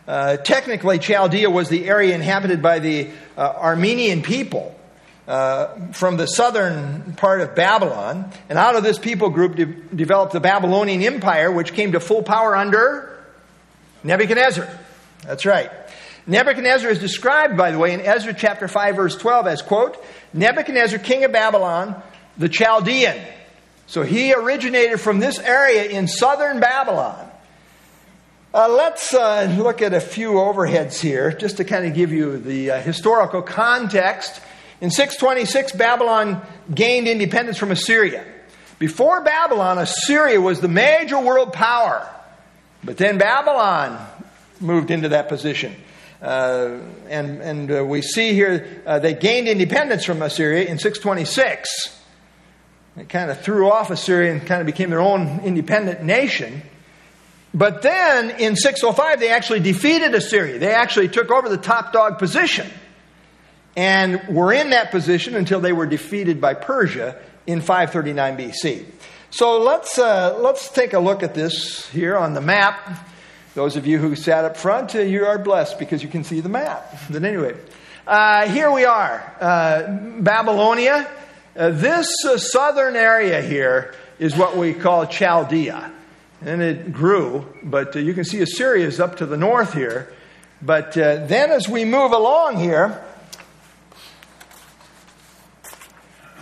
Uh, 0.08 0.38
technically, 0.38 1.00
Chaldea 1.00 1.50
was 1.50 1.68
the 1.68 1.88
area 1.90 2.16
inhabited 2.16 2.62
by 2.62 2.80
the 2.80 3.10
uh, 3.38 3.42
Armenian 3.42 4.22
people 4.22 4.74
uh, 5.28 5.92
from 5.92 6.16
the 6.16 6.26
southern 6.26 7.14
part 7.18 7.42
of 7.42 7.56
Babylon. 7.56 8.32
And 8.48 8.58
out 8.58 8.76
of 8.76 8.84
this 8.84 8.98
people 8.98 9.30
group 9.30 9.56
de- 9.56 9.66
developed 9.66 10.32
the 10.32 10.40
Babylonian 10.40 11.04
Empire, 11.04 11.52
which 11.52 11.74
came 11.74 11.92
to 11.92 12.00
full 12.00 12.24
power 12.24 12.56
under 12.56 13.22
Nebuchadnezzar. 14.04 14.68
That's 15.24 15.46
right. 15.46 15.70
Nebuchadnezzar 16.26 16.90
is 16.90 17.00
described, 17.00 17.58
by 17.58 17.72
the 17.72 17.78
way, 17.78 17.94
in 17.94 18.02
Ezra 18.02 18.34
chapter 18.34 18.68
5, 18.68 18.96
verse 18.96 19.16
12 19.18 19.48
as, 19.48 19.62
quote, 19.62 20.04
Nebuchadnezzar, 20.34 21.00
king 21.00 21.26
of 21.26 21.32
Babylon, 21.32 22.02
the 22.38 22.50
Chaldean. 22.50 23.18
So 23.88 24.04
he 24.04 24.34
originated 24.34 25.00
from 25.00 25.20
this 25.20 25.40
area 25.40 25.86
in 25.86 26.08
southern 26.08 26.60
Babylon. 26.60 27.27
Uh, 28.58 28.68
let's 28.70 29.14
uh, 29.14 29.56
look 29.60 29.84
at 29.84 29.94
a 29.94 30.00
few 30.00 30.32
overheads 30.32 31.00
here 31.00 31.32
just 31.32 31.58
to 31.58 31.64
kind 31.64 31.86
of 31.86 31.94
give 31.94 32.12
you 32.12 32.40
the 32.40 32.72
uh, 32.72 32.82
historical 32.82 33.44
context. 33.44 34.42
In 34.82 34.90
626, 34.90 35.74
Babylon 35.74 36.42
gained 36.74 37.08
independence 37.08 37.60
from 37.60 37.70
Assyria. 37.70 38.26
Before 38.80 39.24
Babylon, 39.24 39.78
Assyria 39.78 40.42
was 40.42 40.60
the 40.60 40.68
major 40.68 41.20
world 41.20 41.54
power. 41.54 42.10
But 42.84 42.98
then 42.98 43.20
Babylon 43.20 44.04
moved 44.60 44.90
into 44.90 45.10
that 45.10 45.30
position. 45.30 45.76
Uh, 46.20 46.80
and 47.10 47.44
and 47.44 47.72
uh, 47.72 47.86
we 47.86 48.02
see 48.02 48.34
here 48.34 48.82
uh, 48.88 48.98
they 48.98 49.14
gained 49.14 49.48
independence 49.48 50.04
from 50.04 50.20
Assyria 50.24 50.66
in 50.66 50.80
626. 50.80 51.70
They 52.96 53.04
kind 53.04 53.30
of 53.30 53.40
threw 53.40 53.70
off 53.70 53.92
Assyria 53.92 54.32
and 54.32 54.44
kind 54.48 54.62
of 54.62 54.66
became 54.66 54.90
their 54.90 55.00
own 55.00 55.42
independent 55.42 56.02
nation. 56.02 56.64
But 57.54 57.82
then 57.82 58.32
in 58.40 58.56
605, 58.56 59.20
they 59.20 59.30
actually 59.30 59.62
defeated 59.62 60.14
Assyria. 60.14 60.60
They 60.60 60.74
actually 60.74 61.08
took 61.08 61.32
over 61.32 61.50
the 61.50 61.58
top 61.58 61.94
dog 61.94 62.20
position 62.20 62.70
and 63.76 64.22
were 64.28 64.52
in 64.52 64.72
that 64.72 64.92
position 64.92 65.36
until 65.36 65.60
they 65.60 65.72
were 65.72 65.86
defeated 65.86 66.42
by 66.42 66.54
Persia 66.56 67.16
in 67.46 67.62
539 67.62 68.38
BC. 68.38 68.86
So 69.30 69.62
let's, 69.62 69.98
uh, 70.00 70.38
let's 70.40 70.70
take 70.70 70.94
a 70.94 71.00
look 71.00 71.24
at 71.24 71.34
this 71.34 71.88
here 71.90 72.18
on 72.18 72.34
the 72.34 72.42
map. 72.42 73.08
Those 73.56 73.76
of 73.76 73.88
you 73.88 73.98
who 73.98 74.16
sat 74.16 74.46
up 74.46 74.58
front, 74.58 74.96
uh, 74.96 75.00
you 75.00 75.26
are 75.26 75.38
blessed 75.38 75.80
because 75.80 76.04
you 76.04 76.10
can 76.10 76.24
see 76.24 76.42
the 76.42 76.50
map. 76.50 76.96
But 77.10 77.24
anyway, 77.24 77.56
uh, 78.06 78.48
here 78.48 78.72
we 78.72 78.86
are 78.86 79.36
uh, 79.40 79.84
Babylonia. 80.22 81.10
Uh, 81.56 81.70
this 81.72 82.08
uh, 82.26 82.38
southern 82.38 82.96
area 82.96 83.42
here 83.42 83.94
is 84.20 84.36
what 84.36 84.58
we 84.58 84.74
call 84.74 85.06
Chaldea. 85.08 85.92
And 86.42 86.62
it 86.62 86.94
grew, 86.94 87.46
but 87.64 87.96
you 87.96 88.14
can 88.14 88.24
see 88.24 88.42
Assyria 88.42 88.86
is 88.86 89.00
up 89.00 89.18
to 89.18 89.26
the 89.26 89.38
north 89.38 89.74
here. 89.74 90.14
But 90.62 90.94
then 90.94 91.52
as 91.52 91.68
we 91.68 91.86
move 91.86 92.12
along 92.12 92.58
here, 92.58 93.04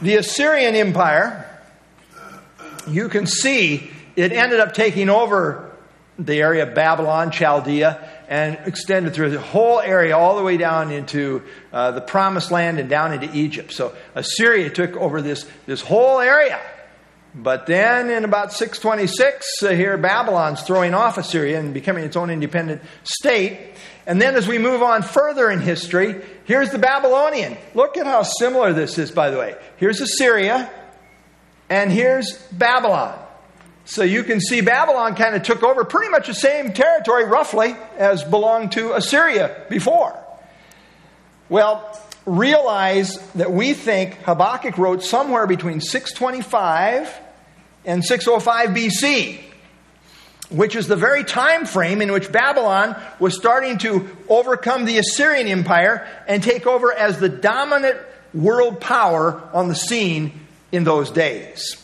the 0.01 0.15
Assyrian 0.15 0.75
Empire, 0.75 1.49
you 2.87 3.09
can 3.09 3.25
see 3.25 3.89
it 4.15 4.31
ended 4.31 4.59
up 4.59 4.73
taking 4.73 5.09
over 5.09 5.71
the 6.17 6.35
area 6.35 6.63
of 6.63 6.75
Babylon, 6.75 7.31
Chaldea, 7.31 8.09
and 8.27 8.57
extended 8.65 9.13
through 9.13 9.31
the 9.31 9.39
whole 9.39 9.79
area 9.79 10.17
all 10.17 10.37
the 10.37 10.43
way 10.43 10.57
down 10.57 10.91
into 10.91 11.43
uh, 11.71 11.91
the 11.91 12.01
promised 12.01 12.51
land 12.51 12.79
and 12.79 12.89
down 12.89 13.13
into 13.13 13.33
Egypt. 13.35 13.71
So 13.73 13.93
Assyria 14.15 14.69
took 14.69 14.95
over 14.95 15.21
this, 15.21 15.47
this 15.65 15.81
whole 15.81 16.19
area. 16.19 16.59
But 17.35 17.65
then 17.65 18.09
in 18.09 18.23
about 18.23 18.53
626, 18.53 19.63
uh, 19.63 19.69
here 19.71 19.97
Babylon's 19.97 20.61
throwing 20.61 20.93
off 20.93 21.17
Assyria 21.17 21.59
and 21.59 21.73
becoming 21.73 22.05
its 22.05 22.15
own 22.15 22.29
independent 22.29 22.81
state. 23.03 23.73
And 24.07 24.21
then 24.21 24.35
as 24.35 24.47
we 24.47 24.57
move 24.57 24.81
on 24.81 25.01
further 25.01 25.51
in 25.51 25.59
history, 25.59 26.21
here's 26.45 26.69
the 26.69 26.77
Babylonian. 26.77 27.57
Look 27.73 27.97
at 27.97 28.05
how 28.05 28.23
similar 28.23 28.71
this 28.71 28.97
is, 28.97 29.11
by 29.11 29.31
the 29.31 29.37
way. 29.37 29.55
Here's 29.75 29.99
Assyria, 29.99 30.71
and 31.69 31.91
here's 31.91 32.37
Babylon. 32.53 33.19
So 33.83 34.03
you 34.03 34.23
can 34.23 34.39
see 34.39 34.61
Babylon 34.61 35.15
kind 35.15 35.35
of 35.35 35.43
took 35.43 35.61
over 35.61 35.83
pretty 35.83 36.09
much 36.09 36.27
the 36.27 36.33
same 36.33 36.71
territory, 36.71 37.25
roughly, 37.25 37.75
as 37.97 38.23
belonged 38.23 38.71
to 38.73 38.93
Assyria 38.93 39.65
before. 39.69 40.17
Well, 41.49 41.99
realize 42.25 43.17
that 43.33 43.51
we 43.51 43.73
think 43.73 44.13
Habakkuk 44.19 44.77
wrote 44.77 45.03
somewhere 45.03 45.47
between 45.47 45.81
625 45.81 47.23
and 47.85 48.03
605 48.03 48.69
BC 48.69 49.39
which 50.49 50.75
is 50.75 50.87
the 50.87 50.95
very 50.95 51.23
time 51.23 51.65
frame 51.65 52.01
in 52.01 52.11
which 52.11 52.31
Babylon 52.31 52.95
was 53.19 53.35
starting 53.35 53.77
to 53.79 54.07
overcome 54.29 54.85
the 54.85 54.97
Assyrian 54.97 55.47
Empire 55.47 56.07
and 56.27 56.43
take 56.43 56.67
over 56.67 56.93
as 56.93 57.19
the 57.19 57.29
dominant 57.29 57.97
world 58.33 58.79
power 58.79 59.41
on 59.53 59.69
the 59.69 59.75
scene 59.75 60.31
in 60.71 60.83
those 60.83 61.09
days. 61.09 61.81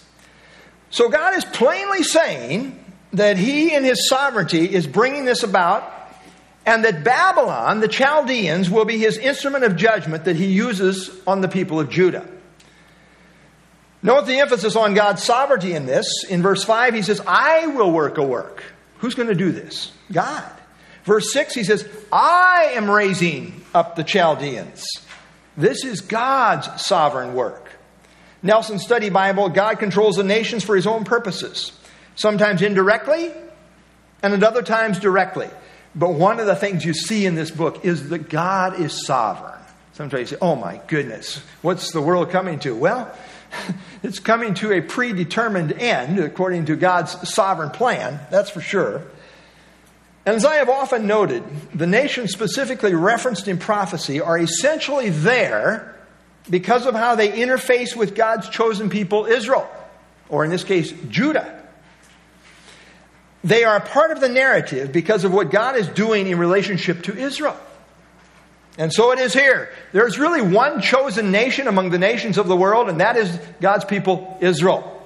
So 0.89 1.09
God 1.09 1.35
is 1.35 1.45
plainly 1.45 2.03
saying 2.03 2.77
that 3.13 3.37
He, 3.37 3.73
in 3.73 3.83
His 3.83 4.07
sovereignty, 4.07 4.71
is 4.71 4.85
bringing 4.85 5.25
this 5.25 5.43
about, 5.43 5.91
and 6.65 6.85
that 6.85 7.03
Babylon, 7.03 7.79
the 7.79 7.87
Chaldeans, 7.87 8.69
will 8.69 8.85
be 8.85 8.97
His 8.97 9.17
instrument 9.17 9.63
of 9.63 9.75
judgment 9.75 10.25
that 10.25 10.35
He 10.35 10.47
uses 10.47 11.09
on 11.25 11.41
the 11.41 11.47
people 11.47 11.79
of 11.79 11.89
Judah. 11.89 12.27
Note 14.03 14.25
the 14.25 14.39
emphasis 14.39 14.75
on 14.75 14.93
God's 14.93 15.23
sovereignty 15.23 15.73
in 15.73 15.85
this. 15.85 16.23
In 16.27 16.41
verse 16.41 16.63
5, 16.63 16.93
he 16.93 17.01
says, 17.01 17.21
I 17.25 17.67
will 17.67 17.91
work 17.91 18.17
a 18.17 18.23
work. 18.23 18.63
Who's 18.97 19.15
going 19.15 19.29
to 19.29 19.35
do 19.35 19.51
this? 19.51 19.91
God. 20.11 20.51
Verse 21.03 21.31
6, 21.33 21.53
he 21.53 21.63
says, 21.63 21.87
I 22.11 22.71
am 22.73 22.89
raising 22.89 23.63
up 23.73 23.95
the 23.95 24.03
Chaldeans. 24.03 24.83
This 25.57 25.83
is 25.83 26.01
God's 26.01 26.85
sovereign 26.85 27.33
work. 27.33 27.69
Nelson 28.43 28.79
Study 28.79 29.09
Bible 29.09 29.49
God 29.49 29.79
controls 29.79 30.15
the 30.15 30.23
nations 30.23 30.63
for 30.63 30.75
his 30.75 30.87
own 30.87 31.03
purposes, 31.03 31.71
sometimes 32.15 32.61
indirectly, 32.61 33.31
and 34.23 34.33
at 34.33 34.43
other 34.43 34.63
times 34.63 34.99
directly. 34.99 35.49
But 35.93 36.13
one 36.13 36.39
of 36.39 36.45
the 36.45 36.55
things 36.55 36.85
you 36.85 36.93
see 36.93 37.25
in 37.25 37.35
this 37.35 37.51
book 37.51 37.85
is 37.85 38.09
that 38.09 38.29
God 38.29 38.79
is 38.79 39.05
sovereign. 39.05 39.59
Sometimes 39.93 40.31
you 40.31 40.37
say, 40.37 40.41
oh 40.41 40.55
my 40.55 40.79
goodness, 40.87 41.41
what's 41.61 41.91
the 41.91 42.01
world 42.01 42.31
coming 42.31 42.59
to? 42.59 42.73
Well, 42.73 43.15
it's 44.03 44.19
coming 44.19 44.53
to 44.55 44.71
a 44.71 44.81
predetermined 44.81 45.73
end 45.73 46.19
according 46.19 46.65
to 46.65 46.75
God's 46.75 47.29
sovereign 47.29 47.71
plan, 47.71 48.19
that's 48.29 48.49
for 48.49 48.61
sure. 48.61 49.03
And 50.25 50.35
as 50.35 50.45
I 50.45 50.55
have 50.55 50.69
often 50.69 51.07
noted, 51.07 51.43
the 51.73 51.87
nations 51.87 52.31
specifically 52.31 52.93
referenced 52.93 53.47
in 53.47 53.57
prophecy 53.57 54.21
are 54.21 54.37
essentially 54.37 55.09
there 55.09 55.95
because 56.49 56.85
of 56.85 56.93
how 56.93 57.15
they 57.15 57.31
interface 57.31 57.95
with 57.95 58.13
God's 58.15 58.49
chosen 58.49 58.89
people, 58.89 59.25
Israel, 59.25 59.69
or 60.29 60.43
in 60.43 60.51
this 60.51 60.63
case, 60.63 60.93
Judah. 61.09 61.59
They 63.43 63.63
are 63.63 63.77
a 63.77 63.81
part 63.81 64.11
of 64.11 64.21
the 64.21 64.29
narrative 64.29 64.91
because 64.91 65.23
of 65.23 65.33
what 65.33 65.49
God 65.49 65.75
is 65.75 65.87
doing 65.87 66.27
in 66.27 66.37
relationship 66.37 67.03
to 67.03 67.17
Israel. 67.17 67.57
And 68.77 68.91
so 68.93 69.11
it 69.11 69.19
is 69.19 69.33
here. 69.33 69.69
There's 69.91 70.17
really 70.17 70.41
one 70.41 70.81
chosen 70.81 71.31
nation 71.31 71.67
among 71.67 71.89
the 71.89 71.99
nations 71.99 72.37
of 72.37 72.47
the 72.47 72.55
world, 72.55 72.89
and 72.89 73.01
that 73.01 73.17
is 73.17 73.37
God's 73.59 73.85
people, 73.85 74.37
Israel. 74.39 74.97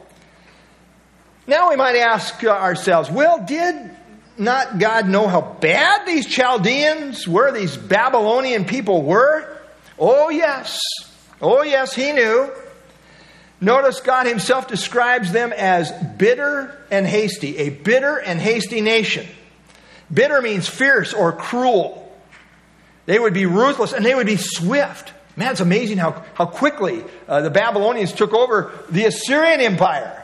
Now 1.48 1.70
we 1.70 1.76
might 1.76 1.96
ask 1.96 2.44
uh, 2.44 2.50
ourselves, 2.50 3.10
well, 3.10 3.44
did 3.46 3.92
not 4.38 4.80
God 4.80 5.08
know 5.08 5.28
how 5.28 5.42
bad 5.42 6.06
these 6.06 6.26
Chaldeans 6.26 7.28
were, 7.28 7.52
these 7.52 7.76
Babylonian 7.78 8.66
people 8.66 9.04
were? 9.04 9.48
Oh, 9.98 10.30
yes. 10.30 10.80
Oh, 11.42 11.64
yes, 11.64 11.94
he 11.94 12.12
knew. 12.12 12.52
Notice 13.62 14.00
God 14.02 14.28
himself 14.28 14.68
describes 14.68 15.32
them 15.32 15.54
as 15.54 15.92
bitter 16.18 16.78
and 16.92 17.08
hasty, 17.08 17.58
a 17.58 17.70
bitter 17.70 18.18
and 18.18 18.40
hasty 18.40 18.82
nation. 18.82 19.26
Bitter 20.14 20.42
means 20.42 20.68
fierce 20.68 21.14
or 21.14 21.32
cruel. 21.32 22.05
They 23.06 23.20
would 23.20 23.34
be 23.34 23.46
ruthless 23.46 23.94
and 23.94 24.06
they 24.06 24.16
would 24.16 24.28
be 24.28 24.38
swift. 24.38 25.14
Man, 25.36 25.52
it's 25.52 25.60
amazing 25.60 25.98
how, 25.98 26.24
how 26.34 26.46
quickly 26.46 27.04
uh, 27.28 27.42
the 27.42 27.50
Babylonians 27.50 28.14
took 28.14 28.34
over 28.34 28.72
the 28.90 29.06
Assyrian 29.06 29.60
Empire. 29.60 30.22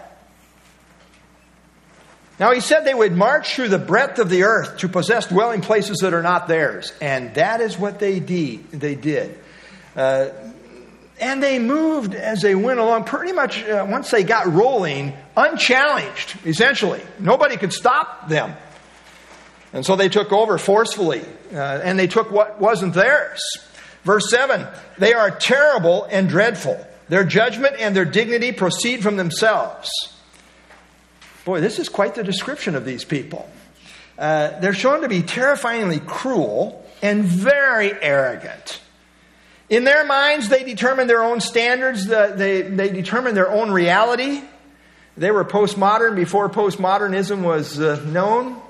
Now, 2.39 2.53
he 2.53 2.59
said 2.59 2.85
they 2.85 2.93
would 2.93 3.15
march 3.15 3.53
through 3.55 3.69
the 3.69 3.77
breadth 3.77 4.17
of 4.17 4.29
the 4.29 4.43
earth 4.43 4.79
to 4.79 4.89
possess 4.89 5.27
dwelling 5.27 5.61
places 5.61 5.99
that 5.99 6.13
are 6.13 6.23
not 6.23 6.47
theirs. 6.47 6.91
And 6.99 7.35
that 7.35 7.61
is 7.61 7.77
what 7.77 7.99
they, 7.99 8.19
de- 8.19 8.57
they 8.71 8.95
did. 8.95 9.37
Uh, 9.95 10.29
and 11.19 11.43
they 11.43 11.59
moved 11.59 12.15
as 12.15 12.41
they 12.41 12.55
went 12.55 12.79
along, 12.79 13.03
pretty 13.03 13.31
much 13.31 13.63
uh, 13.63 13.85
once 13.87 14.09
they 14.09 14.23
got 14.23 14.47
rolling, 14.47 15.13
unchallenged, 15.37 16.35
essentially. 16.43 17.01
Nobody 17.19 17.57
could 17.57 17.73
stop 17.73 18.27
them. 18.27 18.55
And 19.73 19.85
so 19.85 19.95
they 19.95 20.09
took 20.09 20.31
over 20.31 20.57
forcefully, 20.57 21.21
uh, 21.53 21.57
and 21.83 21.97
they 21.97 22.07
took 22.07 22.31
what 22.31 22.59
wasn't 22.59 22.93
theirs. 22.93 23.41
Verse 24.03 24.29
7 24.29 24.67
they 24.97 25.13
are 25.13 25.31
terrible 25.31 26.05
and 26.05 26.27
dreadful. 26.27 26.85
Their 27.09 27.23
judgment 27.23 27.75
and 27.77 27.95
their 27.95 28.05
dignity 28.05 28.51
proceed 28.51 29.03
from 29.03 29.17
themselves. 29.17 29.89
Boy, 31.43 31.59
this 31.59 31.79
is 31.79 31.89
quite 31.89 32.15
the 32.15 32.23
description 32.23 32.75
of 32.75 32.85
these 32.85 33.03
people. 33.03 33.49
Uh, 34.17 34.59
they're 34.59 34.73
shown 34.73 35.01
to 35.01 35.09
be 35.09 35.21
terrifyingly 35.21 35.99
cruel 35.99 36.85
and 37.01 37.23
very 37.23 37.91
arrogant. 38.01 38.79
In 39.69 39.83
their 39.83 40.05
minds, 40.05 40.49
they 40.49 40.63
determine 40.63 41.07
their 41.07 41.23
own 41.23 41.39
standards, 41.41 42.05
they, 42.05 42.61
they 42.61 42.89
determine 42.89 43.35
their 43.35 43.49
own 43.49 43.71
reality. 43.71 44.41
They 45.17 45.31
were 45.31 45.43
postmodern 45.43 46.15
before 46.15 46.49
postmodernism 46.49 47.41
was 47.41 47.79
uh, 47.79 48.03
known. 48.05 48.61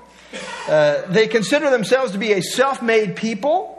Uh, 0.68 1.02
they 1.08 1.26
consider 1.26 1.70
themselves 1.70 2.12
to 2.12 2.18
be 2.18 2.32
a 2.32 2.42
self 2.42 2.82
made 2.82 3.16
people. 3.16 3.78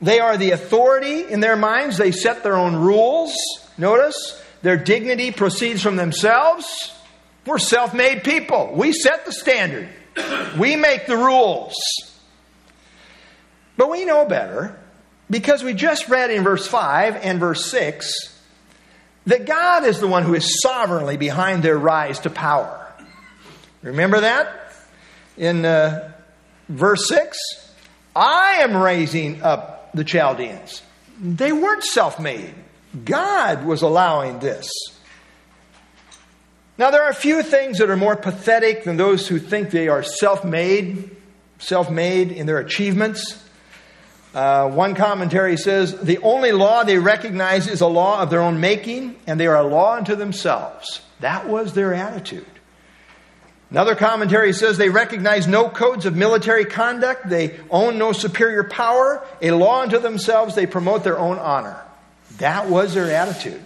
They 0.00 0.20
are 0.20 0.36
the 0.36 0.52
authority 0.52 1.24
in 1.24 1.40
their 1.40 1.56
minds. 1.56 1.98
They 1.98 2.12
set 2.12 2.42
their 2.42 2.56
own 2.56 2.76
rules. 2.76 3.34
Notice, 3.76 4.42
their 4.62 4.76
dignity 4.76 5.30
proceeds 5.30 5.82
from 5.82 5.96
themselves. 5.96 6.94
We're 7.46 7.58
self 7.58 7.94
made 7.94 8.24
people. 8.24 8.72
We 8.74 8.92
set 8.92 9.24
the 9.26 9.32
standard, 9.32 9.88
we 10.58 10.76
make 10.76 11.06
the 11.06 11.16
rules. 11.16 11.74
But 13.76 13.90
we 13.90 14.04
know 14.04 14.26
better 14.26 14.76
because 15.30 15.62
we 15.62 15.72
just 15.72 16.08
read 16.08 16.30
in 16.30 16.42
verse 16.42 16.66
5 16.66 17.16
and 17.16 17.38
verse 17.38 17.70
6 17.70 18.38
that 19.26 19.46
God 19.46 19.84
is 19.84 20.00
the 20.00 20.08
one 20.08 20.24
who 20.24 20.34
is 20.34 20.60
sovereignly 20.60 21.16
behind 21.16 21.62
their 21.62 21.78
rise 21.78 22.20
to 22.20 22.30
power. 22.30 22.86
Remember 23.82 24.20
that? 24.20 24.67
In 25.38 25.64
uh, 25.64 26.12
verse 26.68 27.08
6, 27.08 27.38
I 28.14 28.58
am 28.60 28.76
raising 28.76 29.40
up 29.42 29.90
the 29.94 30.02
Chaldeans. 30.02 30.82
They 31.20 31.52
weren't 31.52 31.84
self 31.84 32.18
made, 32.18 32.54
God 33.04 33.64
was 33.64 33.82
allowing 33.82 34.40
this. 34.40 34.68
Now, 36.76 36.90
there 36.92 37.02
are 37.02 37.10
a 37.10 37.14
few 37.14 37.42
things 37.42 37.78
that 37.78 37.90
are 37.90 37.96
more 37.96 38.14
pathetic 38.14 38.84
than 38.84 38.96
those 38.96 39.26
who 39.26 39.38
think 39.38 39.70
they 39.70 39.88
are 39.88 40.02
self 40.02 40.44
made, 40.44 41.16
self 41.58 41.90
made 41.90 42.32
in 42.32 42.46
their 42.46 42.58
achievements. 42.58 43.44
Uh, 44.34 44.68
one 44.68 44.94
commentary 44.94 45.56
says 45.56 45.98
the 46.00 46.18
only 46.18 46.52
law 46.52 46.84
they 46.84 46.98
recognize 46.98 47.66
is 47.66 47.80
a 47.80 47.86
law 47.86 48.20
of 48.22 48.30
their 48.30 48.40
own 48.40 48.60
making, 48.60 49.16
and 49.26 49.38
they 49.38 49.46
are 49.46 49.56
a 49.56 49.62
law 49.62 49.96
unto 49.96 50.14
themselves. 50.14 51.00
That 51.20 51.48
was 51.48 51.74
their 51.74 51.94
attitude. 51.94 52.57
Another 53.70 53.94
commentary 53.94 54.54
says 54.54 54.78
they 54.78 54.88
recognize 54.88 55.46
no 55.46 55.68
codes 55.68 56.06
of 56.06 56.16
military 56.16 56.64
conduct, 56.64 57.28
they 57.28 57.58
own 57.70 57.98
no 57.98 58.12
superior 58.12 58.64
power, 58.64 59.22
a 59.42 59.50
law 59.50 59.82
unto 59.82 59.98
themselves, 59.98 60.54
they 60.54 60.66
promote 60.66 61.04
their 61.04 61.18
own 61.18 61.38
honor. 61.38 61.78
That 62.38 62.68
was 62.68 62.94
their 62.94 63.10
attitude. 63.14 63.62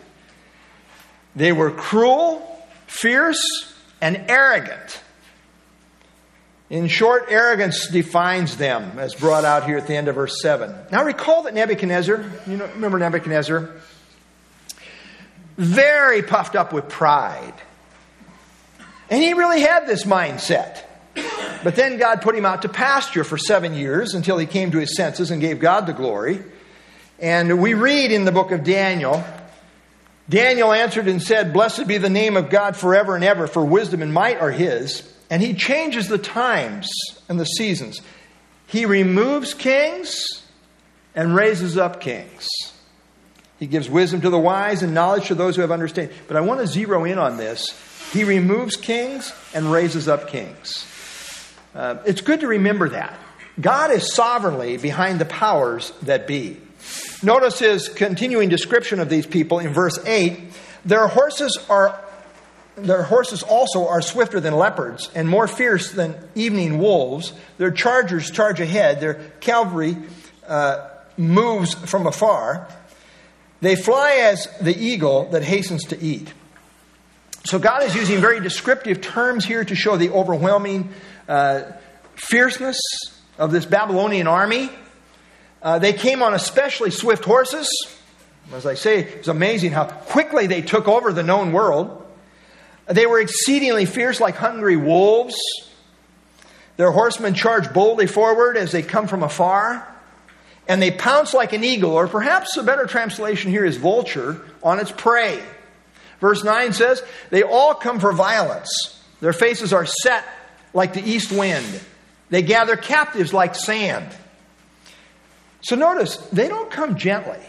They 1.36 1.52
were 1.52 1.70
cruel, 1.70 2.66
fierce, 2.86 3.72
and 4.00 4.24
arrogant. 4.28 5.00
In 6.68 6.88
short, 6.88 7.26
arrogance 7.28 7.86
defines 7.88 8.56
them, 8.56 8.98
as 8.98 9.14
brought 9.14 9.44
out 9.44 9.66
here 9.66 9.76
at 9.76 9.86
the 9.86 9.94
end 9.94 10.08
of 10.08 10.16
verse 10.16 10.40
7. 10.42 10.74
Now 10.90 11.04
recall 11.04 11.42
that 11.44 11.54
Nebuchadnezzar, 11.54 12.24
you 12.46 12.56
know, 12.56 12.66
remember 12.66 12.98
Nebuchadnezzar? 12.98 13.70
Very 15.58 16.22
puffed 16.22 16.56
up 16.56 16.72
with 16.72 16.88
pride. 16.88 17.54
And 19.12 19.22
he 19.22 19.34
really 19.34 19.60
had 19.60 19.86
this 19.86 20.04
mindset. 20.04 20.84
But 21.62 21.76
then 21.76 21.98
God 21.98 22.22
put 22.22 22.34
him 22.34 22.46
out 22.46 22.62
to 22.62 22.70
pasture 22.70 23.24
for 23.24 23.36
seven 23.36 23.74
years 23.74 24.14
until 24.14 24.38
he 24.38 24.46
came 24.46 24.70
to 24.70 24.78
his 24.78 24.96
senses 24.96 25.30
and 25.30 25.38
gave 25.38 25.60
God 25.60 25.86
the 25.86 25.92
glory. 25.92 26.42
And 27.18 27.60
we 27.60 27.74
read 27.74 28.10
in 28.10 28.24
the 28.24 28.32
book 28.32 28.52
of 28.52 28.64
Daniel 28.64 29.22
Daniel 30.30 30.72
answered 30.72 31.08
and 31.08 31.22
said, 31.22 31.52
Blessed 31.52 31.86
be 31.86 31.98
the 31.98 32.08
name 32.08 32.38
of 32.38 32.48
God 32.48 32.74
forever 32.74 33.14
and 33.14 33.22
ever, 33.22 33.46
for 33.46 33.62
wisdom 33.62 34.00
and 34.00 34.14
might 34.14 34.40
are 34.40 34.50
his. 34.50 35.02
And 35.28 35.42
he 35.42 35.52
changes 35.52 36.08
the 36.08 36.16
times 36.16 36.90
and 37.28 37.38
the 37.38 37.44
seasons. 37.44 38.00
He 38.66 38.86
removes 38.86 39.52
kings 39.52 40.42
and 41.14 41.34
raises 41.34 41.76
up 41.76 42.00
kings. 42.00 42.48
He 43.58 43.66
gives 43.66 43.90
wisdom 43.90 44.22
to 44.22 44.30
the 44.30 44.38
wise 44.38 44.82
and 44.82 44.94
knowledge 44.94 45.26
to 45.26 45.34
those 45.34 45.56
who 45.56 45.60
have 45.60 45.70
understanding. 45.70 46.16
But 46.28 46.38
I 46.38 46.40
want 46.40 46.60
to 46.60 46.66
zero 46.66 47.04
in 47.04 47.18
on 47.18 47.36
this. 47.36 47.78
He 48.12 48.24
removes 48.24 48.76
kings 48.76 49.32
and 49.54 49.72
raises 49.72 50.06
up 50.06 50.28
kings. 50.28 50.86
Uh, 51.74 51.98
it's 52.04 52.20
good 52.20 52.40
to 52.40 52.46
remember 52.46 52.90
that. 52.90 53.18
God 53.60 53.90
is 53.90 54.12
sovereignly 54.12 54.76
behind 54.76 55.18
the 55.18 55.24
powers 55.24 55.92
that 56.02 56.26
be. 56.26 56.58
Notice 57.22 57.58
his 57.58 57.88
continuing 57.88 58.48
description 58.48 59.00
of 59.00 59.08
these 59.08 59.26
people 59.26 59.60
in 59.60 59.72
verse 59.72 59.98
8. 60.04 60.38
Their 60.84 61.06
horses 61.06 61.58
are 61.70 61.98
their 62.74 63.02
horses 63.02 63.42
also 63.42 63.86
are 63.86 64.00
swifter 64.00 64.40
than 64.40 64.54
leopards 64.54 65.10
and 65.14 65.28
more 65.28 65.46
fierce 65.46 65.92
than 65.92 66.16
evening 66.34 66.78
wolves. 66.78 67.34
Their 67.58 67.70
chargers 67.70 68.30
charge 68.30 68.60
ahead. 68.60 69.00
Their 69.00 69.14
cavalry 69.40 69.96
uh, 70.48 70.88
moves 71.18 71.74
from 71.74 72.06
afar. 72.06 72.66
They 73.60 73.76
fly 73.76 74.12
as 74.22 74.48
the 74.60 74.76
eagle 74.76 75.30
that 75.30 75.42
hastens 75.42 75.84
to 75.86 76.02
eat. 76.02 76.32
So 77.44 77.58
God 77.58 77.82
is 77.82 77.94
using 77.94 78.20
very 78.20 78.40
descriptive 78.40 79.00
terms 79.00 79.44
here 79.44 79.64
to 79.64 79.74
show 79.74 79.96
the 79.96 80.10
overwhelming 80.10 80.90
uh, 81.28 81.62
fierceness 82.14 82.80
of 83.36 83.50
this 83.50 83.66
Babylonian 83.66 84.28
army. 84.28 84.70
Uh, 85.60 85.78
they 85.78 85.92
came 85.92 86.22
on 86.22 86.34
especially 86.34 86.90
swift 86.90 87.24
horses. 87.24 87.68
As 88.52 88.64
I 88.64 88.74
say, 88.74 89.00
it's 89.00 89.28
amazing 89.28 89.72
how 89.72 89.86
quickly 89.86 90.46
they 90.46 90.62
took 90.62 90.86
over 90.86 91.12
the 91.12 91.22
known 91.22 91.52
world. 91.52 91.98
They 92.86 93.06
were 93.06 93.20
exceedingly 93.20 93.86
fierce, 93.86 94.20
like 94.20 94.36
hungry 94.36 94.76
wolves. 94.76 95.36
Their 96.76 96.90
horsemen 96.90 97.34
charge 97.34 97.72
boldly 97.72 98.06
forward 98.06 98.56
as 98.56 98.72
they 98.72 98.82
come 98.82 99.08
from 99.08 99.22
afar. 99.22 99.88
And 100.68 100.80
they 100.80 100.92
pounce 100.92 101.34
like 101.34 101.52
an 101.52 101.64
eagle, 101.64 101.92
or 101.92 102.06
perhaps 102.06 102.56
a 102.56 102.62
better 102.62 102.86
translation 102.86 103.50
here 103.50 103.64
is 103.64 103.76
vulture, 103.76 104.40
on 104.62 104.78
its 104.78 104.92
prey. 104.92 105.42
Verse 106.22 106.44
9 106.44 106.72
says, 106.72 107.02
They 107.30 107.42
all 107.42 107.74
come 107.74 107.98
for 107.98 108.12
violence. 108.12 108.70
Their 109.20 109.32
faces 109.32 109.72
are 109.72 109.84
set 109.84 110.24
like 110.72 110.94
the 110.94 111.02
east 111.02 111.32
wind. 111.32 111.66
They 112.30 112.42
gather 112.42 112.76
captives 112.76 113.34
like 113.34 113.56
sand. 113.56 114.06
So 115.62 115.74
notice, 115.74 116.16
they 116.32 116.46
don't 116.48 116.70
come 116.70 116.96
gently. 116.96 117.40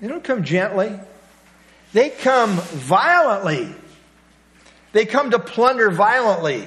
They 0.00 0.08
don't 0.08 0.24
come 0.24 0.42
gently. 0.42 0.98
They 1.92 2.10
come 2.10 2.56
violently. 2.56 3.72
They 4.92 5.06
come 5.06 5.30
to 5.30 5.38
plunder 5.38 5.88
violently, 5.90 6.66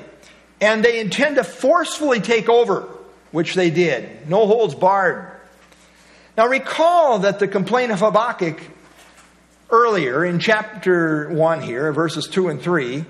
and 0.61 0.85
they 0.85 1.01
intend 1.01 1.35
to 1.35 1.43
forcefully 1.43 2.21
take 2.21 2.47
over, 2.47 2.87
which 3.31 3.55
they 3.55 3.71
did. 3.71 4.29
No 4.29 4.47
holds 4.47 4.73
barred. 4.73 5.29
Now, 6.37 6.47
recall 6.47 7.19
that 7.19 7.39
the 7.39 7.47
complaint 7.49 7.91
of 7.91 7.99
Habakkuk 7.99 8.61
earlier 9.71 10.23
in 10.25 10.39
chapter 10.39 11.29
1 11.29 11.62
here, 11.62 11.91
verses 11.91 12.27
2 12.27 12.49
and 12.49 12.62
3, 12.62 13.05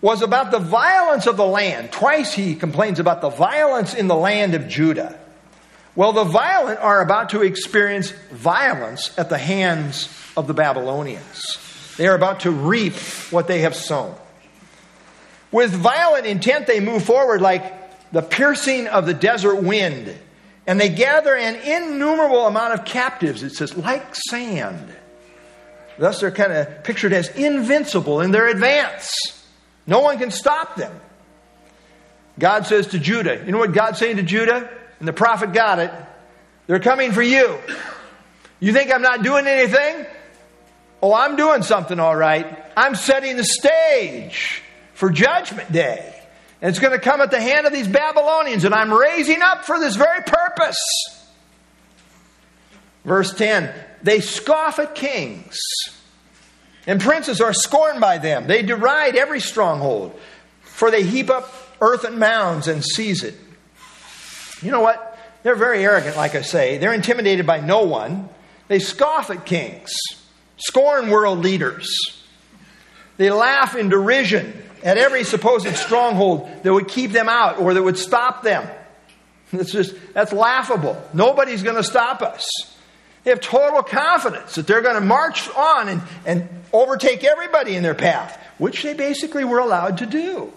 was 0.00 0.22
about 0.22 0.50
the 0.50 0.58
violence 0.58 1.26
of 1.26 1.36
the 1.36 1.46
land. 1.46 1.92
Twice 1.92 2.32
he 2.32 2.54
complains 2.54 2.98
about 2.98 3.20
the 3.20 3.28
violence 3.28 3.94
in 3.94 4.08
the 4.08 4.16
land 4.16 4.54
of 4.54 4.68
Judah. 4.68 5.18
Well, 5.94 6.12
the 6.12 6.24
violent 6.24 6.80
are 6.80 7.02
about 7.02 7.30
to 7.30 7.42
experience 7.42 8.12
violence 8.30 9.16
at 9.18 9.28
the 9.28 9.38
hands 9.38 10.08
of 10.36 10.46
the 10.46 10.54
Babylonians. 10.54 11.58
They 11.96 12.06
are 12.06 12.14
about 12.14 12.40
to 12.40 12.50
reap 12.50 12.94
what 13.30 13.46
they 13.46 13.60
have 13.60 13.74
sown. 13.74 14.14
With 15.52 15.72
violent 15.72 16.26
intent, 16.26 16.66
they 16.66 16.80
move 16.80 17.04
forward 17.04 17.42
like 17.42 18.12
the 18.12 18.22
piercing 18.22 18.86
of 18.86 19.04
the 19.04 19.14
desert 19.14 19.56
wind. 19.56 20.16
And 20.66 20.80
they 20.80 20.88
gather 20.88 21.34
an 21.34 21.56
innumerable 21.56 22.46
amount 22.46 22.74
of 22.74 22.84
captives, 22.84 23.42
it 23.42 23.54
says, 23.54 23.76
like 23.76 24.14
sand. 24.14 24.94
Thus, 26.00 26.18
they're 26.20 26.30
kind 26.30 26.50
of 26.50 26.82
pictured 26.82 27.12
as 27.12 27.28
invincible 27.28 28.22
in 28.22 28.30
their 28.30 28.48
advance. 28.48 29.12
No 29.86 30.00
one 30.00 30.16
can 30.16 30.30
stop 30.30 30.74
them. 30.74 30.98
God 32.38 32.66
says 32.66 32.86
to 32.88 32.98
Judah, 32.98 33.42
you 33.44 33.52
know 33.52 33.58
what 33.58 33.74
God's 33.74 33.98
saying 33.98 34.16
to 34.16 34.22
Judah? 34.22 34.70
And 34.98 35.06
the 35.06 35.12
prophet 35.12 35.52
got 35.52 35.78
it. 35.78 35.92
They're 36.66 36.80
coming 36.80 37.12
for 37.12 37.20
you. 37.20 37.58
You 38.60 38.72
think 38.72 38.90
I'm 38.90 39.02
not 39.02 39.22
doing 39.22 39.46
anything? 39.46 40.06
Oh, 41.02 41.12
I'm 41.12 41.36
doing 41.36 41.62
something 41.62 42.00
all 42.00 42.16
right. 42.16 42.46
I'm 42.74 42.94
setting 42.94 43.36
the 43.36 43.44
stage 43.44 44.62
for 44.94 45.10
Judgment 45.10 45.70
Day. 45.70 46.14
And 46.62 46.70
it's 46.70 46.78
going 46.78 46.94
to 46.94 46.98
come 46.98 47.20
at 47.20 47.30
the 47.30 47.42
hand 47.42 47.66
of 47.66 47.74
these 47.74 47.88
Babylonians, 47.88 48.64
and 48.64 48.74
I'm 48.74 48.90
raising 48.90 49.42
up 49.42 49.66
for 49.66 49.78
this 49.78 49.96
very 49.96 50.22
purpose. 50.22 50.78
Verse 53.04 53.32
10 53.34 53.72
They 54.02 54.20
scoff 54.20 54.78
at 54.78 54.94
kings, 54.94 55.58
and 56.86 57.00
princes 57.00 57.40
are 57.40 57.52
scorned 57.52 58.00
by 58.00 58.18
them. 58.18 58.46
They 58.46 58.62
deride 58.62 59.16
every 59.16 59.40
stronghold, 59.40 60.18
for 60.62 60.90
they 60.90 61.02
heap 61.02 61.30
up 61.30 61.52
earthen 61.80 62.18
mounds 62.18 62.68
and 62.68 62.84
seize 62.84 63.22
it. 63.22 63.34
You 64.62 64.70
know 64.70 64.80
what? 64.80 65.18
They're 65.42 65.56
very 65.56 65.82
arrogant, 65.84 66.16
like 66.16 66.34
I 66.34 66.42
say. 66.42 66.78
They're 66.78 66.92
intimidated 66.92 67.46
by 67.46 67.60
no 67.60 67.84
one. 67.84 68.28
They 68.68 68.78
scoff 68.78 69.30
at 69.30 69.46
kings. 69.46 69.90
scorn 70.58 71.08
world 71.08 71.38
leaders. 71.38 71.88
They 73.16 73.30
laugh 73.30 73.74
in 73.74 73.88
derision 73.88 74.62
at 74.82 74.98
every 74.98 75.24
supposed 75.24 75.74
stronghold 75.76 76.48
that 76.62 76.72
would 76.72 76.88
keep 76.88 77.12
them 77.12 77.28
out 77.28 77.58
or 77.58 77.74
that 77.74 77.82
would 77.82 77.98
stop 77.98 78.42
them. 78.42 78.68
That's 79.52 79.72
just, 79.72 79.94
that's 80.14 80.32
laughable. 80.32 81.02
Nobody's 81.12 81.62
going 81.62 81.76
to 81.76 81.82
stop 81.82 82.22
us. 82.22 82.46
They 83.24 83.30
have 83.30 83.40
total 83.40 83.82
confidence 83.82 84.54
that 84.54 84.66
they're 84.66 84.80
going 84.80 84.94
to 84.94 85.00
march 85.00 85.48
on 85.50 85.88
and, 85.88 86.02
and 86.24 86.48
overtake 86.72 87.22
everybody 87.22 87.76
in 87.76 87.82
their 87.82 87.94
path, 87.94 88.38
which 88.58 88.82
they 88.82 88.94
basically 88.94 89.44
were 89.44 89.58
allowed 89.58 89.98
to 89.98 90.06
do. 90.06 90.52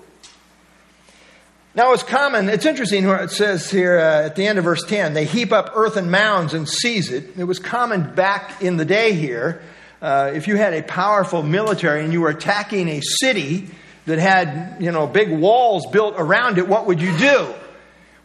Now, 1.75 1.91
it's 1.93 2.03
common, 2.03 2.49
it's 2.49 2.67
interesting 2.67 3.07
what 3.07 3.23
it 3.23 3.31
says 3.31 3.69
here 3.69 3.97
uh, 3.97 4.25
at 4.25 4.35
the 4.35 4.45
end 4.45 4.59
of 4.59 4.63
verse 4.63 4.83
10 4.83 5.15
they 5.15 5.25
heap 5.25 5.51
up 5.51 5.71
earthen 5.75 6.11
mounds 6.11 6.53
and 6.53 6.69
seize 6.69 7.11
it. 7.11 7.37
It 7.37 7.45
was 7.45 7.57
common 7.57 8.13
back 8.13 8.61
in 8.61 8.77
the 8.77 8.85
day 8.85 9.13
here. 9.13 9.63
Uh, 9.99 10.31
if 10.35 10.47
you 10.47 10.55
had 10.55 10.73
a 10.73 10.83
powerful 10.83 11.41
military 11.41 12.03
and 12.03 12.13
you 12.13 12.21
were 12.21 12.29
attacking 12.29 12.89
a 12.89 13.01
city 13.01 13.69
that 14.05 14.19
had, 14.19 14.77
you 14.81 14.91
know, 14.91 15.07
big 15.07 15.31
walls 15.31 15.87
built 15.87 16.13
around 16.17 16.59
it, 16.59 16.67
what 16.67 16.85
would 16.85 17.01
you 17.01 17.17
do? 17.17 17.53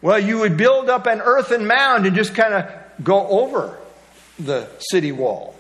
Well, 0.03 0.21
you 0.21 0.41
would 0.41 0.57
build 0.57 0.91
up 0.91 1.07
an 1.07 1.21
earthen 1.21 1.67
mound 1.67 2.05
and 2.05 2.15
just 2.15 2.35
kind 2.35 2.53
of 2.53 2.71
go 3.03 3.27
over 3.29 3.79
the 4.39 4.69
city 4.79 5.13
wall. 5.13 5.55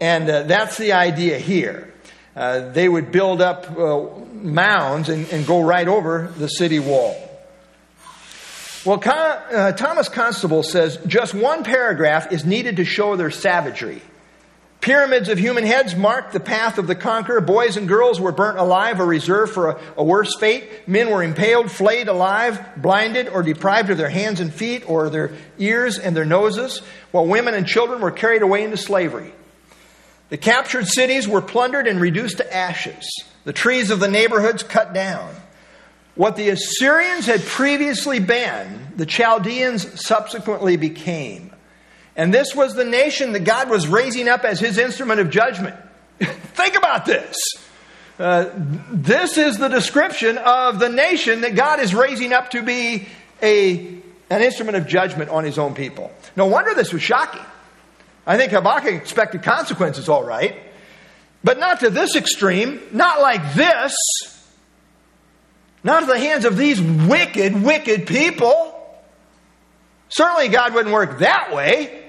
And 0.00 0.28
uh, 0.28 0.42
that's 0.42 0.76
the 0.76 0.92
idea 0.92 1.38
here. 1.38 1.92
Uh, 2.34 2.70
they 2.70 2.88
would 2.88 3.10
build 3.10 3.40
up 3.40 3.70
uh, 3.78 4.08
mounds 4.32 5.08
and, 5.08 5.26
and, 5.32 5.46
go 5.46 5.62
right 5.62 5.88
over 5.88 6.32
the 6.36 6.48
city 6.48 6.78
wall. 6.78 7.16
Well, 8.84 8.98
Con- 8.98 9.16
uh, 9.16 9.72
Thomas 9.72 10.10
Constable 10.10 10.62
says 10.62 10.98
just 11.06 11.32
one 11.32 11.64
paragraph 11.64 12.30
is 12.32 12.44
needed 12.44 12.76
to 12.76 12.84
show 12.84 13.16
their 13.16 13.30
savagery. 13.30 14.02
Pyramids 14.86 15.28
of 15.28 15.36
human 15.36 15.64
heads 15.64 15.96
marked 15.96 16.32
the 16.32 16.38
path 16.38 16.78
of 16.78 16.86
the 16.86 16.94
conqueror. 16.94 17.40
Boys 17.40 17.76
and 17.76 17.88
girls 17.88 18.20
were 18.20 18.30
burnt 18.30 18.56
alive 18.56 19.00
or 19.00 19.04
reserved 19.04 19.52
for 19.52 19.70
a, 19.70 19.80
a, 19.96 20.04
worse 20.04 20.36
fate. 20.38 20.86
Men 20.86 21.10
were 21.10 21.24
impaled, 21.24 21.72
flayed 21.72 22.06
alive, 22.06 22.64
blinded, 22.76 23.28
or 23.28 23.42
deprived 23.42 23.90
of 23.90 23.98
their 23.98 24.08
hands 24.08 24.38
and 24.38 24.54
feet, 24.54 24.88
or 24.88 25.10
their 25.10 25.32
ears 25.58 25.98
and 25.98 26.16
their 26.16 26.24
noses, 26.24 26.82
while 27.10 27.26
women 27.26 27.54
and 27.54 27.66
children 27.66 28.00
were 28.00 28.12
carried 28.12 28.42
away 28.42 28.62
into 28.62 28.76
slavery. 28.76 29.32
The 30.28 30.36
captured 30.36 30.86
cities 30.86 31.26
were 31.26 31.42
plundered 31.42 31.88
and 31.88 32.00
reduced 32.00 32.36
to 32.36 32.56
ashes, 32.56 33.10
the 33.42 33.52
trees 33.52 33.90
of 33.90 33.98
the 33.98 34.06
neighborhoods 34.06 34.62
cut 34.62 34.94
down. 34.94 35.34
What 36.14 36.36
the 36.36 36.50
Assyrians 36.50 37.26
had 37.26 37.42
previously 37.42 38.20
been, 38.20 38.92
the 38.94 39.04
Chaldeans 39.04 40.06
subsequently 40.06 40.76
became. 40.76 41.55
And 42.16 42.32
this 42.32 42.54
was 42.54 42.74
the 42.74 42.84
nation 42.84 43.32
that 43.32 43.44
God 43.44 43.68
was 43.68 43.86
raising 43.86 44.28
up 44.28 44.44
as 44.44 44.58
his 44.58 44.78
instrument 44.78 45.20
of 45.20 45.30
judgment. 45.30 45.76
Think 46.18 46.76
about 46.76 47.04
this. 47.04 47.36
Uh, 48.18 48.50
this 48.90 49.36
is 49.36 49.58
the 49.58 49.68
description 49.68 50.38
of 50.38 50.78
the 50.78 50.88
nation 50.88 51.42
that 51.42 51.54
God 51.54 51.80
is 51.80 51.94
raising 51.94 52.32
up 52.32 52.50
to 52.52 52.62
be 52.62 53.06
a, 53.42 53.78
an 54.30 54.42
instrument 54.42 54.78
of 54.78 54.86
judgment 54.86 55.28
on 55.28 55.44
his 55.44 55.58
own 55.58 55.74
people. 55.74 56.10
No 56.34 56.46
wonder 56.46 56.72
this 56.74 56.94
was 56.94 57.02
shocking. 57.02 57.44
I 58.26 58.38
think 58.38 58.52
Habakkuk 58.52 58.94
expected 58.94 59.42
consequences, 59.42 60.08
all 60.08 60.24
right, 60.24 60.56
but 61.44 61.58
not 61.58 61.80
to 61.80 61.90
this 61.90 62.16
extreme, 62.16 62.80
not 62.90 63.20
like 63.20 63.54
this, 63.54 63.94
not 65.84 66.02
at 66.02 66.08
the 66.08 66.18
hands 66.18 66.46
of 66.46 66.56
these 66.56 66.80
wicked, 66.80 67.62
wicked 67.62 68.06
people. 68.06 68.72
Certainly, 70.08 70.48
God 70.48 70.74
wouldn't 70.74 70.92
work 70.92 71.18
that 71.18 71.54
way. 71.54 72.05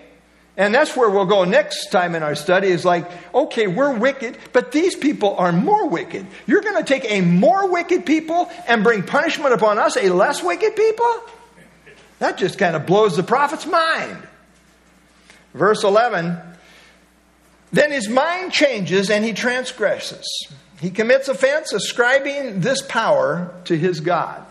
And 0.58 0.74
that's 0.74 0.98
where 0.98 1.08
we'll 1.08 1.26
go 1.26 1.43
next 1.43 1.91
time 1.91 2.15
in 2.15 2.24
our 2.24 2.34
study 2.34 2.70
is 2.70 2.84
like, 2.84 3.10
okay, 3.34 3.67
we're 3.67 3.93
wicked, 3.96 4.39
but 4.54 4.72
these 4.72 4.96
people 4.96 5.36
are 5.36 5.52
more 5.52 5.88
wicked. 5.88 6.26
You're 6.48 6.62
going 6.62 6.84
to 6.84 6.84
take 6.84 7.06
a 7.10 7.22
more 7.22 7.72
wicked 7.72 8.08
people 8.08 8.50
and 8.67 8.84
bring 8.84 9.04
punishment 9.04 9.54
upon 9.54 9.78
us, 9.78 9.96
a 9.98 10.10
less 10.10 10.41
wicked 10.41 10.76
people? 10.76 11.22
That 12.17 12.39
just 12.39 12.58
kind 12.58 12.76
of 12.76 12.88
blows 12.88 13.15
the 13.15 13.22
prophet's 13.22 13.67
mind. 13.67 14.17
Verse 15.54 15.84
11 15.84 16.39
Then 17.72 17.91
his 17.91 18.10
mind 18.10 18.52
changes 18.52 19.12
and 19.12 19.24
he 19.24 19.34
transgresses. 19.34 20.26
He 20.82 20.89
commits 20.89 21.28
offense, 21.28 21.72
ascribing 21.72 22.62
this 22.62 22.82
power 22.82 23.54
to 23.65 23.78
his 23.78 24.00
God 24.00 24.43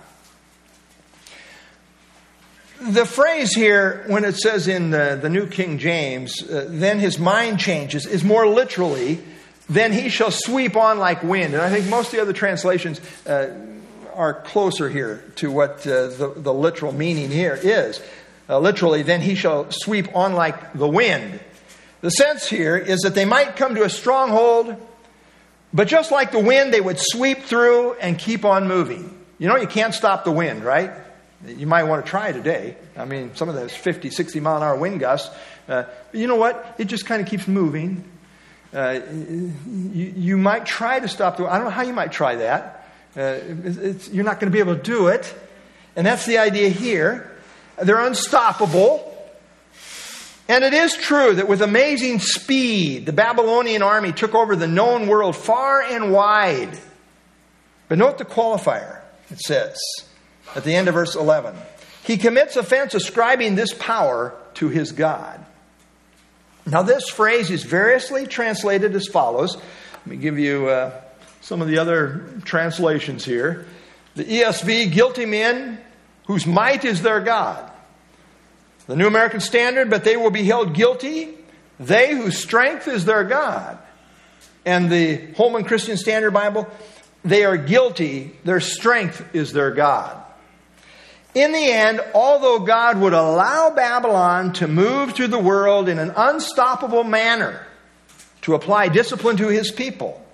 the 2.81 3.05
phrase 3.05 3.55
here, 3.55 4.05
when 4.07 4.25
it 4.25 4.37
says 4.37 4.69
in 4.69 4.91
the, 4.91 5.19
the 5.21 5.29
New 5.29 5.47
King 5.47 5.79
James, 5.79 6.43
uh, 6.43 6.67
then 6.69 6.99
his 6.99 7.19
mind 7.19 7.59
changes, 7.59 8.07
is 8.07 8.23
more 8.23 8.47
literally, 8.47 9.21
then 9.69 9.93
he 9.93 10.09
shall 10.09 10.31
sweep 10.31 10.77
on 10.77 10.99
like 10.99 11.23
wind. 11.23 11.55
And 11.55 11.63
I 11.63 11.71
think 11.71 11.89
most 11.89 12.07
of 12.07 12.13
the 12.13 12.23
other 12.23 12.33
translations 12.33 13.01
uh, 13.27 13.55
are 14.15 14.35
closer 14.35 14.89
here 14.89 15.25
to 15.37 15.51
what 15.51 15.87
uh, 15.87 16.09
the, 16.09 16.33
the, 16.37 16.53
literal 16.53 16.93
meaning 16.93 17.31
here 17.31 17.59
is. 17.61 18.01
Uh, 18.49 18.59
literally, 18.59 19.03
then 19.03 19.21
he 19.21 19.35
shall 19.35 19.71
sweep 19.71 20.15
on 20.15 20.35
like 20.35 20.73
the 20.73 20.89
wind. 20.89 21.41
The 22.01 22.11
sense 22.11 22.47
here 22.47 22.77
is 22.77 23.01
that 23.01 23.15
they 23.15 23.25
might 23.25 23.57
come 23.57 23.75
to 23.75 23.83
a 23.83 23.91
stronghold, 23.91 24.77
but 25.73 25.89
just 25.89 26.13
like 26.13 26.31
the 26.31 26.39
wind, 26.39 26.73
they 26.73 26.81
would 26.81 26.99
sweep 27.01 27.43
through 27.43 27.95
and 27.95 28.19
keep 28.19 28.45
on 28.45 28.69
moving. 28.69 29.13
You 29.39 29.49
know, 29.49 29.57
you 29.57 29.67
can't 29.67 29.95
stop 29.95 30.25
the 30.25 30.31
wind, 30.31 30.65
right? 30.65 30.93
You 31.45 31.67
might 31.67 31.85
want 31.85 32.05
to 32.05 32.11
try 32.11 32.33
today. 32.33 32.77
I 32.97 33.05
mean, 33.05 33.35
some 33.35 33.49
of 33.49 33.55
those 33.55 33.75
50, 33.75 34.11
60 34.11 34.41
mile 34.41 34.57
an 34.57 34.63
hour 34.63 34.77
wind 34.77 35.01
gusts. 35.01 35.35
Uh, 35.69 35.85
you 36.13 36.27
know 36.27 36.37
what? 36.37 36.77
It 36.79 36.87
just 36.87 37.07
kind 37.07 37.21
of 37.21 37.29
keeps 37.29 37.47
moving. 37.47 38.05
Uh, 38.73 39.01
you, 39.67 40.15
you, 40.17 40.37
might 40.37 40.67
try 40.67 40.99
to 40.99 41.09
stop 41.09 41.37
the. 41.37 41.45
wind. 41.45 41.55
I 41.55 41.59
don't 41.59 41.67
know 41.67 41.71
how 41.71 41.83
you 41.83 41.93
might 41.93 42.13
try 42.13 42.37
that. 42.37 42.89
Uh, 43.17 43.39
you're 44.11 44.25
not 44.25 44.41
going 44.41 44.51
to 44.51 44.55
be 44.55 44.59
able 44.59 44.77
to 44.77 44.83
do 44.83 45.09
it. 45.09 45.33
And 45.95 46.07
that's 46.07 46.27
the 46.27 46.39
idea 46.39 46.69
here. 46.69 47.31
They're 47.83 48.05
unstoppable. 48.05 49.13
And 50.49 50.63
it 50.63 50.75
is 50.75 50.95
true 50.95 51.35
that 51.35 51.49
with 51.49 51.61
amazing 51.61 52.21
speed, 52.21 53.07
the 53.07 53.13
Babylonian 53.13 53.83
army 53.83 54.13
took 54.13 54.35
over 54.35 54.55
the 54.55 54.69
known 54.69 55.09
world 55.09 55.37
far 55.37 55.83
and 55.83 56.13
wide. 56.13 56.79
But 57.89 57.99
note 57.99 58.19
the 58.19 58.25
qualifier. 58.25 59.01
It 59.31 59.41
says, 59.41 59.77
at 60.55 60.65
the 60.65 60.75
end 60.75 60.89
of 60.89 60.95
verse 60.95 61.17
11. 61.17 61.55
He 62.05 62.17
commits 62.19 62.57
offense 62.57 62.95
ascribing 62.95 63.55
this 63.57 63.75
power 63.75 64.35
to 64.55 64.69
his 64.69 64.93
God. 64.93 65.45
Now, 66.65 66.83
this 66.83 67.09
phrase 67.09 67.51
is 67.51 67.63
variously 67.63 68.27
translated 68.27 68.95
as 68.95 69.07
follows. 69.07 69.57
Let 69.57 70.07
me 70.07 70.17
give 70.17 70.39
you 70.39 70.69
uh, 70.69 71.01
some 71.41 71.63
of 71.63 71.69
the 71.69 71.79
other 71.79 72.29
translations 72.45 73.25
here. 73.25 73.67
The 74.15 74.25
ESV, 74.25 74.93
guilty 74.93 75.27
men 75.27 75.79
whose 76.27 76.47
might 76.47 76.85
is 76.85 77.03
their 77.03 77.21
God. 77.21 77.71
The 78.87 78.97
New 78.97 79.07
American 79.07 79.41
Standard, 79.41 79.91
but 79.91 80.05
they 80.05 80.17
will 80.17 80.31
be 80.31 80.45
held 80.45 80.75
guilty, 80.75 81.35
they 81.79 82.15
whose 82.15 82.39
strength 82.39 82.89
is 82.89 83.05
their 83.05 83.25
God. 83.25 83.79
And 84.65 84.91
the 84.91 85.33
Holman 85.37 85.65
Christian 85.65 85.97
Standard 85.97 86.33
Bible, 86.33 86.69
they 87.25 87.45
are 87.45 87.57
guilty, 87.57 88.37
their 88.45 88.61
strength 88.61 89.35
is 89.35 89.53
their 89.53 89.71
God. 89.71 90.23
In 91.37 91.53
the 91.53 91.71
end, 91.71 92.01
although 92.15 92.61
God 92.61 92.99
would 92.99 93.13
allow 93.13 93.69
Babylon 93.69 94.55
to 94.55 94.67
move 94.67 95.13
through 95.13 95.27
the 95.27 95.39
world 95.39 95.87
in 95.87 95.99
an 95.99 96.15
unstoppable 96.17 97.05
manner 97.05 97.67
to 98.41 98.55
apply 98.55 98.89
discipline 98.89 99.37
to 99.37 99.49
his 99.49 99.71
people, 99.71 100.25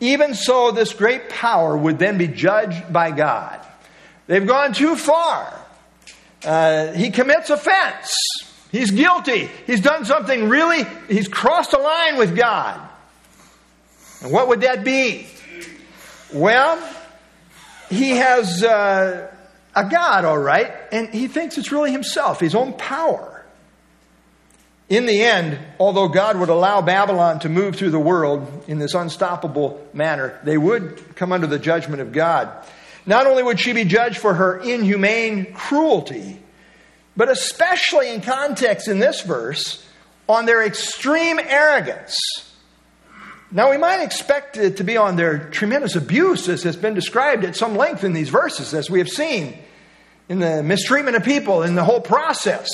even 0.00 0.34
so, 0.34 0.72
this 0.72 0.94
great 0.94 1.28
power 1.28 1.76
would 1.76 2.00
then 2.00 2.18
be 2.18 2.26
judged 2.26 2.92
by 2.92 3.12
God. 3.12 3.64
They've 4.26 4.44
gone 4.44 4.72
too 4.72 4.96
far. 4.96 5.64
Uh, 6.44 6.90
he 6.90 7.10
commits 7.10 7.48
offense. 7.48 8.12
He's 8.72 8.90
guilty. 8.90 9.48
He's 9.68 9.80
done 9.80 10.04
something 10.04 10.48
really, 10.48 10.84
he's 11.06 11.28
crossed 11.28 11.72
a 11.72 11.78
line 11.78 12.18
with 12.18 12.34
God. 12.34 12.80
And 14.22 14.32
what 14.32 14.48
would 14.48 14.62
that 14.62 14.82
be? 14.82 15.28
Well, 16.32 16.82
he 17.88 18.16
has. 18.16 18.64
Uh, 18.64 19.31
a 19.74 19.88
God, 19.88 20.24
all 20.24 20.38
right, 20.38 20.72
and 20.90 21.08
he 21.08 21.28
thinks 21.28 21.56
it's 21.58 21.72
really 21.72 21.92
himself, 21.92 22.40
his 22.40 22.54
own 22.54 22.74
power. 22.74 23.44
In 24.88 25.06
the 25.06 25.22
end, 25.22 25.58
although 25.78 26.08
God 26.08 26.38
would 26.38 26.50
allow 26.50 26.82
Babylon 26.82 27.40
to 27.40 27.48
move 27.48 27.76
through 27.76 27.90
the 27.90 27.98
world 27.98 28.64
in 28.68 28.78
this 28.78 28.92
unstoppable 28.92 29.86
manner, 29.94 30.38
they 30.44 30.58
would 30.58 31.16
come 31.16 31.32
under 31.32 31.46
the 31.46 31.58
judgment 31.58 32.02
of 32.02 32.12
God. 32.12 32.50
Not 33.06 33.26
only 33.26 33.42
would 33.42 33.58
she 33.58 33.72
be 33.72 33.84
judged 33.84 34.18
for 34.18 34.34
her 34.34 34.58
inhumane 34.58 35.54
cruelty, 35.54 36.38
but 37.16 37.30
especially 37.30 38.12
in 38.12 38.20
context 38.20 38.86
in 38.86 38.98
this 38.98 39.22
verse, 39.22 39.84
on 40.28 40.44
their 40.46 40.62
extreme 40.62 41.38
arrogance. 41.38 42.16
Now, 43.54 43.70
we 43.70 43.76
might 43.76 44.02
expect 44.02 44.56
it 44.56 44.78
to 44.78 44.84
be 44.84 44.96
on 44.96 45.16
their 45.16 45.38
tremendous 45.50 45.94
abuse, 45.94 46.48
as 46.48 46.62
has 46.62 46.74
been 46.74 46.94
described 46.94 47.44
at 47.44 47.54
some 47.54 47.76
length 47.76 48.02
in 48.02 48.14
these 48.14 48.30
verses, 48.30 48.72
as 48.72 48.88
we 48.88 48.98
have 48.98 49.10
seen 49.10 49.58
in 50.30 50.38
the 50.38 50.62
mistreatment 50.62 51.16
of 51.16 51.24
people 51.24 51.62
in 51.62 51.74
the 51.74 51.84
whole 51.84 52.00
process. 52.00 52.70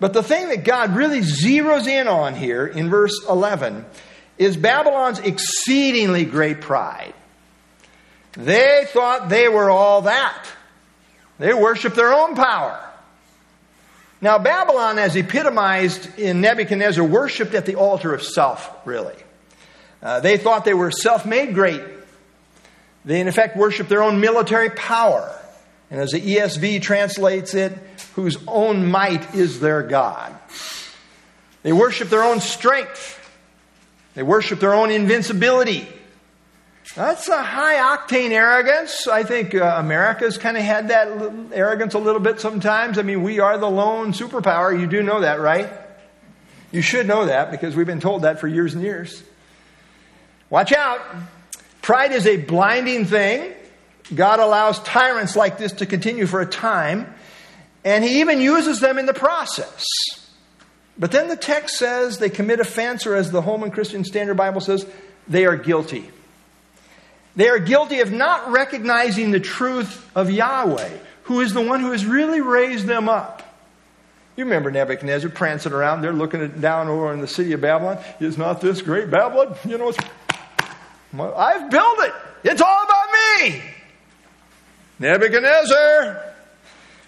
But 0.00 0.12
the 0.12 0.24
thing 0.24 0.48
that 0.48 0.64
God 0.64 0.96
really 0.96 1.20
zeroes 1.20 1.86
in 1.86 2.08
on 2.08 2.34
here 2.34 2.66
in 2.66 2.90
verse 2.90 3.14
11 3.28 3.86
is 4.38 4.56
Babylon's 4.56 5.20
exceedingly 5.20 6.24
great 6.24 6.60
pride. 6.60 7.14
They 8.32 8.86
thought 8.88 9.28
they 9.28 9.48
were 9.48 9.70
all 9.70 10.02
that. 10.02 10.46
They 11.38 11.54
worshiped 11.54 11.94
their 11.94 12.12
own 12.12 12.34
power. 12.34 12.82
Now, 14.20 14.38
Babylon, 14.38 14.98
as 14.98 15.14
epitomized 15.14 16.18
in 16.18 16.40
Nebuchadnezzar, 16.40 17.04
worshiped 17.04 17.54
at 17.54 17.66
the 17.66 17.76
altar 17.76 18.12
of 18.12 18.24
self, 18.24 18.68
really. 18.84 19.14
Uh, 20.06 20.20
they 20.20 20.36
thought 20.36 20.64
they 20.64 20.72
were 20.72 20.92
self 20.92 21.26
made 21.26 21.52
great. 21.52 21.82
They, 23.04 23.20
in 23.20 23.26
effect, 23.26 23.56
worshiped 23.56 23.88
their 23.88 24.04
own 24.04 24.20
military 24.20 24.70
power. 24.70 25.36
And 25.90 26.00
as 26.00 26.12
the 26.12 26.20
ESV 26.20 26.80
translates 26.80 27.54
it, 27.54 27.72
whose 28.14 28.38
own 28.46 28.86
might 28.86 29.34
is 29.34 29.58
their 29.58 29.82
God. 29.82 30.32
They 31.64 31.72
worship 31.72 32.08
their 32.08 32.22
own 32.22 32.38
strength. 32.38 33.18
They 34.14 34.22
worship 34.22 34.60
their 34.60 34.74
own 34.74 34.92
invincibility. 34.92 35.88
That's 36.94 37.28
a 37.28 37.42
high 37.42 37.96
octane 37.96 38.30
arrogance. 38.30 39.08
I 39.08 39.24
think 39.24 39.56
uh, 39.56 39.74
America's 39.76 40.38
kind 40.38 40.56
of 40.56 40.62
had 40.62 40.88
that 40.88 41.08
arrogance 41.52 41.94
a 41.94 41.98
little 41.98 42.20
bit 42.20 42.38
sometimes. 42.38 43.00
I 43.00 43.02
mean, 43.02 43.24
we 43.24 43.40
are 43.40 43.58
the 43.58 43.68
lone 43.68 44.12
superpower. 44.12 44.78
You 44.78 44.86
do 44.86 45.02
know 45.02 45.22
that, 45.22 45.40
right? 45.40 45.68
You 46.70 46.80
should 46.80 47.08
know 47.08 47.26
that 47.26 47.50
because 47.50 47.74
we've 47.74 47.86
been 47.86 47.98
told 47.98 48.22
that 48.22 48.38
for 48.38 48.46
years 48.46 48.72
and 48.72 48.84
years. 48.84 49.24
Watch 50.50 50.72
out. 50.72 51.00
Pride 51.82 52.12
is 52.12 52.26
a 52.26 52.36
blinding 52.36 53.04
thing. 53.04 53.52
God 54.14 54.40
allows 54.40 54.80
tyrants 54.82 55.36
like 55.36 55.58
this 55.58 55.72
to 55.72 55.86
continue 55.86 56.26
for 56.26 56.40
a 56.40 56.46
time, 56.46 57.12
and 57.84 58.04
He 58.04 58.20
even 58.20 58.40
uses 58.40 58.80
them 58.80 58.98
in 58.98 59.06
the 59.06 59.14
process. 59.14 59.84
But 60.98 61.12
then 61.12 61.28
the 61.28 61.36
text 61.36 61.76
says 61.76 62.18
they 62.18 62.30
commit 62.30 62.60
offense, 62.60 63.06
or 63.06 63.14
as 63.14 63.30
the 63.30 63.42
Holman 63.42 63.70
Christian 63.70 64.04
Standard 64.04 64.36
Bible 64.36 64.60
says, 64.60 64.86
they 65.28 65.44
are 65.44 65.56
guilty. 65.56 66.08
They 67.34 67.48
are 67.48 67.58
guilty 67.58 68.00
of 68.00 68.12
not 68.12 68.50
recognizing 68.50 69.30
the 69.30 69.40
truth 69.40 70.08
of 70.16 70.30
Yahweh, 70.30 70.90
who 71.24 71.40
is 71.40 71.52
the 71.52 71.60
one 71.60 71.80
who 71.80 71.92
has 71.92 72.06
really 72.06 72.40
raised 72.40 72.86
them 72.86 73.08
up. 73.08 73.42
You 74.36 74.44
remember 74.44 74.70
Nebuchadnezzar 74.70 75.30
prancing 75.30 75.72
around 75.72 76.02
there 76.02 76.12
looking 76.12 76.60
down 76.60 76.88
over 76.88 77.12
in 77.12 77.20
the 77.20 77.28
city 77.28 77.52
of 77.52 77.60
Babylon. 77.60 77.98
Is 78.20 78.38
not 78.38 78.60
this 78.60 78.82
great 78.82 79.10
Babylon? 79.10 79.56
You 79.66 79.78
know, 79.78 79.92
I've 81.20 81.70
built 81.70 81.98
it. 82.00 82.14
It's 82.44 82.60
all 82.60 82.84
about 82.84 83.06
me. 83.12 83.62
Nebuchadnezzar, 84.98 86.22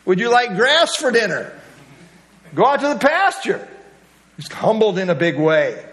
would 0.04 0.20
you 0.20 0.30
like 0.30 0.56
grass 0.56 0.96
for 0.96 1.10
dinner? 1.10 1.52
Go 2.54 2.66
out 2.66 2.80
to 2.80 2.88
the 2.88 2.98
pasture. 2.98 3.66
He's 4.36 4.50
humbled 4.50 4.98
in 4.98 5.10
a 5.10 5.14
big 5.14 5.38
way. 5.38 5.84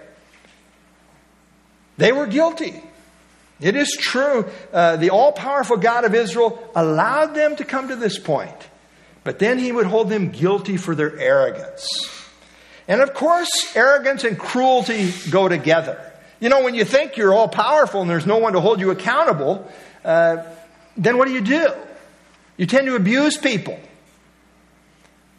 They 1.97 2.11
were 2.11 2.27
guilty. 2.27 2.81
It 3.59 3.75
is 3.75 3.95
true. 3.99 4.49
Uh, 4.73 4.97
the 4.97 5.11
all 5.11 5.31
powerful 5.31 5.77
God 5.77 6.03
of 6.03 6.13
Israel 6.13 6.61
allowed 6.75 7.33
them 7.35 7.55
to 7.55 7.63
come 7.63 7.87
to 7.87 7.95
this 7.95 8.19
point, 8.19 8.55
but 9.23 9.39
then 9.39 9.57
he 9.57 9.71
would 9.71 9.85
hold 9.85 10.09
them 10.09 10.29
guilty 10.29 10.77
for 10.77 10.93
their 10.93 11.17
arrogance. 11.17 11.87
And 12.87 13.01
of 13.01 13.13
course, 13.13 13.49
arrogance 13.75 14.23
and 14.23 14.37
cruelty 14.37 15.11
go 15.29 15.47
together. 15.47 16.11
You 16.45 16.49
know, 16.49 16.61
when 16.61 16.75
you 16.75 16.85
think 16.85 17.17
you're 17.17 17.33
all 17.33 17.47
powerful 17.47 18.01
and 18.01 18.07
there's 18.07 18.27
no 18.27 18.37
one 18.37 18.53
to 18.53 18.59
hold 18.59 18.79
you 18.79 18.91
accountable, 18.91 19.67
uh, 20.03 20.43
then 20.95 21.17
what 21.17 21.27
do 21.27 21.33
you 21.33 21.41
do? 21.41 21.73
You 22.55 22.67
tend 22.67 22.85
to 22.85 22.95
abuse 22.95 23.35
people. 23.35 23.79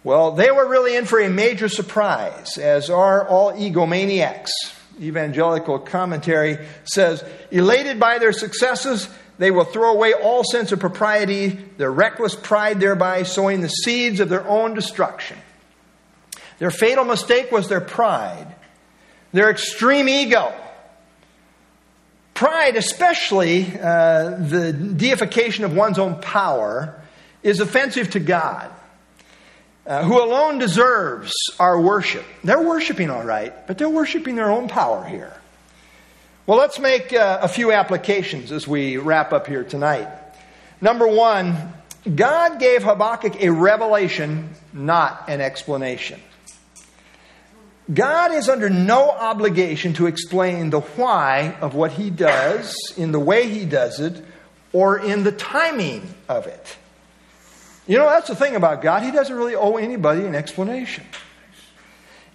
Well, 0.03 0.33
they 0.33 0.51
were 0.51 0.69
really 0.69 0.97
in 0.97 1.05
for 1.05 1.21
a 1.21 1.29
major 1.29 1.69
surprise, 1.69 2.59
as 2.59 2.91
are 2.91 3.25
all 3.25 3.53
egomaniacs. 3.53 4.49
Evangelical 5.01 5.79
commentary 5.79 6.59
says, 6.83 7.25
elated 7.53 8.01
by 8.01 8.19
their 8.19 8.33
successes, 8.33 9.09
they 9.39 9.53
will 9.53 9.63
throw 9.63 9.93
away 9.93 10.13
all 10.13 10.43
sense 10.43 10.73
of 10.73 10.81
propriety, 10.81 11.51
their 11.77 11.93
reckless 11.93 12.35
pride 12.35 12.81
thereby 12.81 13.23
sowing 13.23 13.61
the 13.61 13.69
seeds 13.69 14.19
of 14.19 14.29
their 14.29 14.45
own 14.49 14.75
destruction. 14.75 15.39
Their 16.59 16.73
fatal 16.73 17.05
mistake 17.05 17.53
was 17.53 17.69
their 17.69 17.81
pride, 17.81 18.53
their 19.33 19.51
extreme 19.51 20.09
ego. 20.09 20.53
Pride, 22.37 22.77
especially 22.77 23.65
uh, 23.65 24.37
the 24.37 24.73
deification 24.73 25.65
of 25.65 25.75
one's 25.75 25.99
own 25.99 26.21
power, 26.21 27.01
is 27.43 27.61
offensive 27.61 28.11
to 28.11 28.21
God 28.21 28.71
uh, 29.87 30.05
who 30.05 30.23
alone 30.23 30.59
deserves 30.59 31.33
our 31.59 31.81
worship. 31.81 32.25
They're 32.45 32.61
worshiping 32.61 33.09
all 33.09 33.25
right, 33.25 33.67
but 33.67 33.79
they're 33.79 33.89
worshiping 33.89 34.37
their 34.37 34.51
own 34.51 34.69
power 34.69 35.03
here. 35.05 35.33
Well, 36.47 36.59
let's 36.59 36.79
make 36.79 37.13
uh, 37.13 37.39
a 37.41 37.49
few 37.49 37.73
applications 37.73 38.53
as 38.53 38.69
we 38.69 38.99
wrap 38.99 39.33
up 39.33 39.47
here 39.47 39.65
tonight. 39.65 40.09
Number 40.81 41.07
one, 41.07 41.73
God 42.15 42.61
gave 42.61 42.83
Habakkuk 42.83 43.43
a 43.43 43.49
revelation, 43.49 44.51
not 44.75 45.25
an 45.29 45.41
explanation. 45.41 46.21
God 47.93 48.33
is 48.33 48.49
under 48.49 48.69
no 48.69 49.11
obligation 49.11 49.93
to 49.95 50.07
explain 50.07 50.71
the 50.71 50.81
why 50.81 51.57
of 51.61 51.75
what 51.75 51.93
he 51.93 52.11
does, 52.11 52.77
in 52.97 53.13
the 53.13 53.21
way 53.21 53.49
he 53.49 53.65
does 53.65 54.01
it, 54.01 54.25
or 54.73 54.99
in 54.99 55.23
the 55.23 55.33
timing 55.33 56.13
of 56.29 56.47
it. 56.47 56.77
You 57.87 57.99
know, 57.99 58.09
that's 58.09 58.27
the 58.29 58.35
thing 58.35 58.57
about 58.57 58.83
God. 58.83 59.05
He 59.05 59.13
doesn't 59.13 59.35
really 59.35 59.55
owe 59.55 59.77
anybody 59.77 60.25
an 60.25 60.35
explanation. 60.35 61.05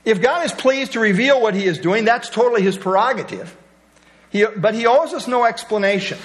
If 0.05 0.21
God 0.21 0.45
is 0.45 0.53
pleased 0.53 0.93
to 0.93 1.01
reveal 1.01 1.41
what 1.41 1.53
he 1.53 1.65
is 1.65 1.77
doing, 1.77 2.05
that's 2.05 2.29
totally 2.29 2.61
his 2.61 2.77
prerogative. 2.77 3.55
He, 4.29 4.45
but 4.45 4.73
he 4.73 4.87
owes 4.87 5.13
us 5.13 5.27
no 5.27 5.43
explanation. 5.43 6.17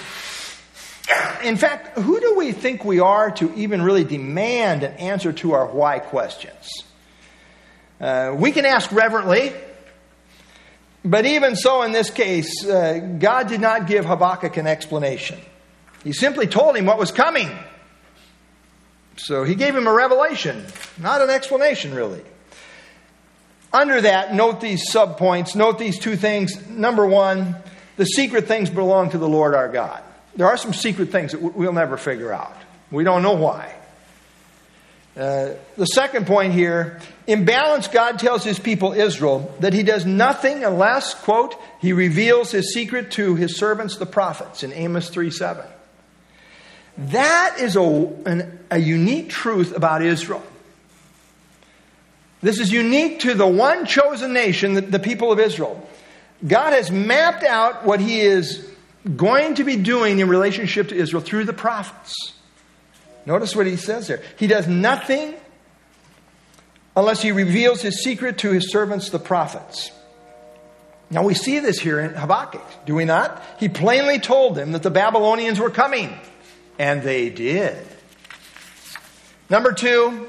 In 1.43 1.57
fact, 1.57 1.99
who 1.99 2.19
do 2.19 2.35
we 2.35 2.53
think 2.53 2.85
we 2.85 3.01
are 3.01 3.31
to 3.31 3.53
even 3.55 3.81
really 3.81 4.05
demand 4.05 4.83
an 4.83 4.93
answer 4.93 5.33
to 5.33 5.51
our 5.51 5.67
why 5.67 5.99
questions? 5.99 6.69
Uh, 7.99 8.35
we 8.37 8.51
can 8.51 8.65
ask 8.65 8.91
reverently, 8.91 9.53
but 11.03 11.25
even 11.25 11.55
so, 11.55 11.83
in 11.83 11.91
this 11.91 12.09
case, 12.09 12.65
uh, 12.65 13.15
God 13.19 13.47
did 13.47 13.61
not 13.61 13.87
give 13.87 14.05
Habakkuk 14.05 14.57
an 14.57 14.67
explanation. 14.67 15.39
He 16.03 16.13
simply 16.13 16.47
told 16.47 16.75
him 16.75 16.85
what 16.85 16.97
was 16.97 17.11
coming. 17.11 17.49
So 19.17 19.43
he 19.43 19.55
gave 19.55 19.75
him 19.75 19.87
a 19.87 19.93
revelation, 19.93 20.65
not 20.99 21.21
an 21.21 21.29
explanation, 21.29 21.93
really. 21.95 22.21
Under 23.73 23.99
that, 24.01 24.33
note 24.33 24.61
these 24.61 24.91
subpoints, 24.91 25.55
note 25.55 25.79
these 25.79 25.99
two 25.99 26.15
things. 26.15 26.67
Number 26.67 27.05
one, 27.05 27.55
the 27.95 28.05
secret 28.05 28.47
things 28.47 28.69
belong 28.69 29.09
to 29.09 29.17
the 29.17 29.27
Lord 29.27 29.55
our 29.55 29.69
God. 29.69 30.03
There 30.35 30.47
are 30.47 30.57
some 30.57 30.73
secret 30.73 31.09
things 31.09 31.31
that 31.31 31.41
we'll 31.41 31.73
never 31.73 31.97
figure 31.97 32.31
out. 32.31 32.55
We 32.91 33.03
don't 33.03 33.23
know 33.23 33.33
why. 33.33 33.73
Uh, 35.17 35.55
the 35.77 35.85
second 35.85 36.27
point 36.27 36.53
here 36.53 36.99
in 37.25 37.43
balance, 37.43 37.87
God 37.87 38.19
tells 38.19 38.43
his 38.43 38.59
people 38.59 38.93
Israel 38.93 39.51
that 39.61 39.73
he 39.73 39.81
does 39.81 40.05
nothing 40.05 40.63
unless, 40.63 41.15
quote, 41.15 41.55
he 41.81 41.91
reveals 41.91 42.51
his 42.51 42.71
secret 42.71 43.11
to 43.11 43.33
his 43.33 43.57
servants, 43.57 43.97
the 43.97 44.05
prophets, 44.05 44.61
in 44.61 44.71
Amos 44.73 45.09
3 45.09 45.31
7. 45.31 45.65
That 46.97 47.57
is 47.59 47.75
a, 47.75 47.81
an, 47.81 48.59
a 48.69 48.77
unique 48.77 49.29
truth 49.29 49.75
about 49.75 50.03
Israel. 50.03 50.43
This 52.41 52.59
is 52.59 52.71
unique 52.71 53.21
to 53.21 53.33
the 53.33 53.47
one 53.47 53.87
chosen 53.87 54.33
nation, 54.33 54.75
the, 54.75 54.81
the 54.81 54.99
people 54.99 55.31
of 55.31 55.39
Israel. 55.39 55.87
God 56.45 56.73
has 56.73 56.91
mapped 56.91 57.43
out 57.43 57.85
what 57.85 57.99
He 57.99 58.21
is 58.21 58.71
going 59.15 59.55
to 59.55 59.63
be 59.63 59.77
doing 59.77 60.19
in 60.19 60.29
relationship 60.29 60.89
to 60.89 60.95
Israel 60.95 61.23
through 61.23 61.45
the 61.45 61.53
prophets. 61.53 62.13
Notice 63.27 63.57
what 63.57 63.67
He 63.67 63.75
says 63.75 64.07
there. 64.07 64.21
He 64.39 64.47
does 64.47 64.67
nothing 64.67 65.35
unless 66.95 67.21
He 67.21 67.33
reveals 67.33 67.81
His 67.81 68.01
secret 68.01 68.37
to 68.39 68.51
His 68.51 68.71
servants, 68.71 69.09
the 69.09 69.19
prophets. 69.19 69.91
Now 71.09 71.23
we 71.23 71.33
see 71.33 71.59
this 71.59 71.77
here 71.77 71.99
in 71.99 72.13
Habakkuk, 72.13 72.65
do 72.85 72.95
we 72.95 73.03
not? 73.03 73.43
He 73.59 73.67
plainly 73.67 74.19
told 74.19 74.55
them 74.55 74.71
that 74.71 74.81
the 74.81 74.89
Babylonians 74.89 75.59
were 75.59 75.69
coming. 75.69 76.17
And 76.79 77.01
they 77.01 77.29
did. 77.29 77.85
Number 79.49 79.73
two, 79.73 80.27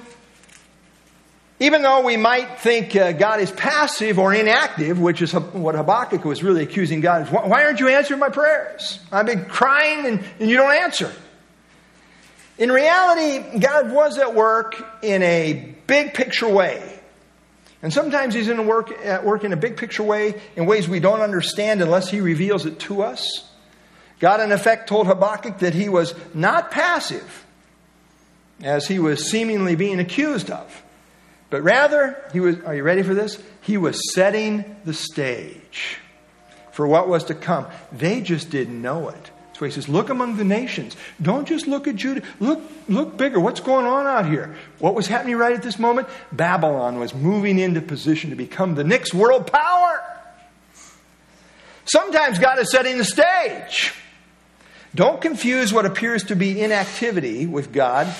even 1.61 1.83
though 1.83 2.05
we 2.05 2.17
might 2.17 2.59
think 2.61 2.97
uh, 2.97 3.13
God 3.13 3.41
is 3.41 3.51
passive 3.53 4.19
or 4.19 4.35
inactive, 4.35 4.99
which 4.99 5.23
is 5.23 5.33
what 5.33 5.75
Habakkuk 5.75 6.25
was 6.25 6.43
really 6.43 6.63
accusing 6.63 7.01
God 7.01 7.23
of, 7.23 7.33
why 7.33 7.65
aren't 7.65 7.81
you 7.81 7.89
answering 7.89 8.19
my 8.19 8.31
prayers? 8.31 8.99
I've 9.13 9.27
been 9.27 9.45
crying 9.45 10.07
and, 10.07 10.25
and 10.41 10.51
you 10.51 10.57
don't 10.57 10.75
answer. 10.75 11.13
In 12.59 12.71
reality, 12.71 13.59
God 13.61 13.93
was 13.93 14.19
at 14.19 14.35
work 14.35 14.85
in 15.03 15.23
a 15.23 15.75
big 15.87 16.13
picture 16.13 16.49
way. 16.49 17.01
And 17.83 17.93
sometimes 17.93 18.35
He's 18.35 18.49
in 18.49 18.67
work, 18.67 18.91
at 19.05 19.25
work 19.25 19.45
in 19.45 19.53
a 19.53 19.57
big 19.57 19.77
picture 19.77 20.03
way 20.03 20.41
in 20.57 20.67
ways 20.67 20.89
we 20.89 21.01
don't 21.01 21.21
understand 21.21 21.81
unless 21.81 22.11
He 22.11 22.21
reveals 22.21 22.67
it 22.67 22.81
to 22.81 23.03
us. 23.03 23.49
God, 24.21 24.41
in 24.41 24.53
effect, 24.53 24.89
told 24.89 25.07
Habakkuk 25.07 25.59
that 25.59 25.75
he 25.75 25.89
was 25.89 26.15
not 26.35 26.71
passive, 26.71 27.47
as 28.63 28.89
he 28.89 28.99
was 28.99 29.31
seemingly 29.31 29.77
being 29.77 30.01
accused 30.01 30.51
of, 30.51 30.83
but 31.51 31.63
rather, 31.63 32.23
he 32.33 32.41
was, 32.41 32.61
are 32.61 32.75
you 32.75 32.83
ready 32.83 33.03
for 33.03 33.15
this? 33.15 33.43
He 33.63 33.77
was 33.77 34.13
setting 34.13 34.77
the 34.85 34.93
stage 34.93 35.99
for 36.73 36.87
what 36.87 37.09
was 37.09 37.25
to 37.25 37.35
come. 37.35 37.67
They 37.93 38.21
just 38.21 38.51
didn't 38.51 38.83
know 38.83 39.09
it. 39.09 39.31
So 39.59 39.65
he 39.65 39.73
says, 39.73 39.89
Look 39.89 40.09
among 40.09 40.37
the 40.37 40.45
nations. 40.45 40.97
Don't 41.21 41.47
just 41.47 41.67
look 41.67 41.89
at 41.89 41.97
Judah. 41.97 42.23
Look, 42.39 42.63
look 42.89 43.17
bigger. 43.17 43.41
What's 43.41 43.61
going 43.61 43.87
on 43.87 44.07
out 44.07 44.27
here? 44.27 44.57
What 44.79 44.95
was 44.95 45.09
happening 45.09 45.37
right 45.37 45.55
at 45.55 45.65
this 45.65 45.79
moment? 45.81 46.09
Babylon 46.31 47.01
was 47.01 47.13
moving 47.13 47.59
into 47.59 47.81
position 47.81 48.31
to 48.31 48.37
become 48.37 48.77
the 48.77 48.85
next 48.85 49.13
world 49.13 49.51
power. 49.51 50.01
Sometimes 51.87 52.39
God 52.39 52.61
is 52.61 52.71
setting 52.71 52.99
the 52.99 53.05
stage. 53.05 53.95
Don't 54.95 55.21
confuse 55.21 55.73
what 55.73 55.87
appears 55.87 56.25
to 56.25 56.37
be 56.37 56.61
inactivity 56.61 57.47
with 57.47 57.73
God 57.73 58.15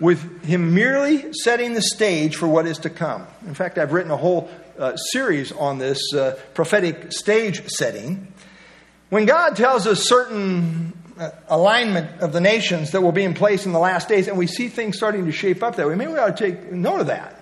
with 0.00 0.44
Him 0.44 0.74
merely 0.74 1.32
setting 1.32 1.74
the 1.74 1.82
stage 1.82 2.36
for 2.36 2.48
what 2.48 2.66
is 2.66 2.78
to 2.78 2.90
come. 2.90 3.26
In 3.46 3.54
fact, 3.54 3.76
I've 3.76 3.92
written 3.92 4.10
a 4.10 4.16
whole 4.16 4.50
uh, 4.78 4.96
series 4.96 5.52
on 5.52 5.78
this 5.78 6.14
uh, 6.14 6.38
prophetic 6.54 7.12
stage 7.12 7.68
setting. 7.68 8.31
When 9.12 9.26
God 9.26 9.56
tells 9.56 9.86
us 9.86 10.08
certain 10.08 10.94
uh, 11.18 11.32
alignment 11.48 12.22
of 12.22 12.32
the 12.32 12.40
nations 12.40 12.92
that 12.92 13.02
will 13.02 13.12
be 13.12 13.24
in 13.24 13.34
place 13.34 13.66
in 13.66 13.72
the 13.72 13.78
last 13.78 14.08
days, 14.08 14.26
and 14.26 14.38
we 14.38 14.46
see 14.46 14.68
things 14.68 14.96
starting 14.96 15.26
to 15.26 15.32
shape 15.32 15.62
up 15.62 15.76
that 15.76 15.86
way, 15.86 15.94
maybe 15.96 16.12
we 16.12 16.18
ought 16.18 16.34
to 16.34 16.46
take 16.50 16.72
note 16.72 17.02
of 17.02 17.08
that. 17.08 17.38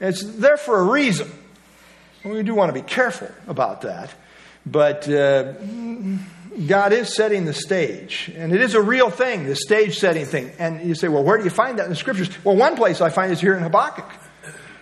It's 0.00 0.24
there 0.24 0.56
for 0.56 0.76
a 0.80 0.82
reason. 0.82 1.30
We 2.24 2.42
do 2.42 2.56
want 2.56 2.70
to 2.70 2.72
be 2.72 2.84
careful 2.84 3.30
about 3.46 3.82
that. 3.82 4.12
But 4.66 5.08
uh, 5.08 5.52
God 6.66 6.92
is 6.92 7.14
setting 7.14 7.44
the 7.44 7.54
stage. 7.54 8.32
And 8.34 8.52
it 8.52 8.60
is 8.60 8.74
a 8.74 8.82
real 8.82 9.08
thing, 9.08 9.46
the 9.46 9.54
stage 9.54 10.00
setting 10.00 10.26
thing. 10.26 10.50
And 10.58 10.84
you 10.84 10.96
say, 10.96 11.06
well, 11.06 11.22
where 11.22 11.38
do 11.38 11.44
you 11.44 11.50
find 11.50 11.78
that 11.78 11.84
in 11.84 11.90
the 11.90 11.96
scriptures? 11.96 12.28
Well, 12.44 12.56
one 12.56 12.74
place 12.74 13.00
I 13.00 13.10
find 13.10 13.30
is 13.30 13.40
here 13.40 13.54
in 13.54 13.62
Habakkuk. 13.62 14.10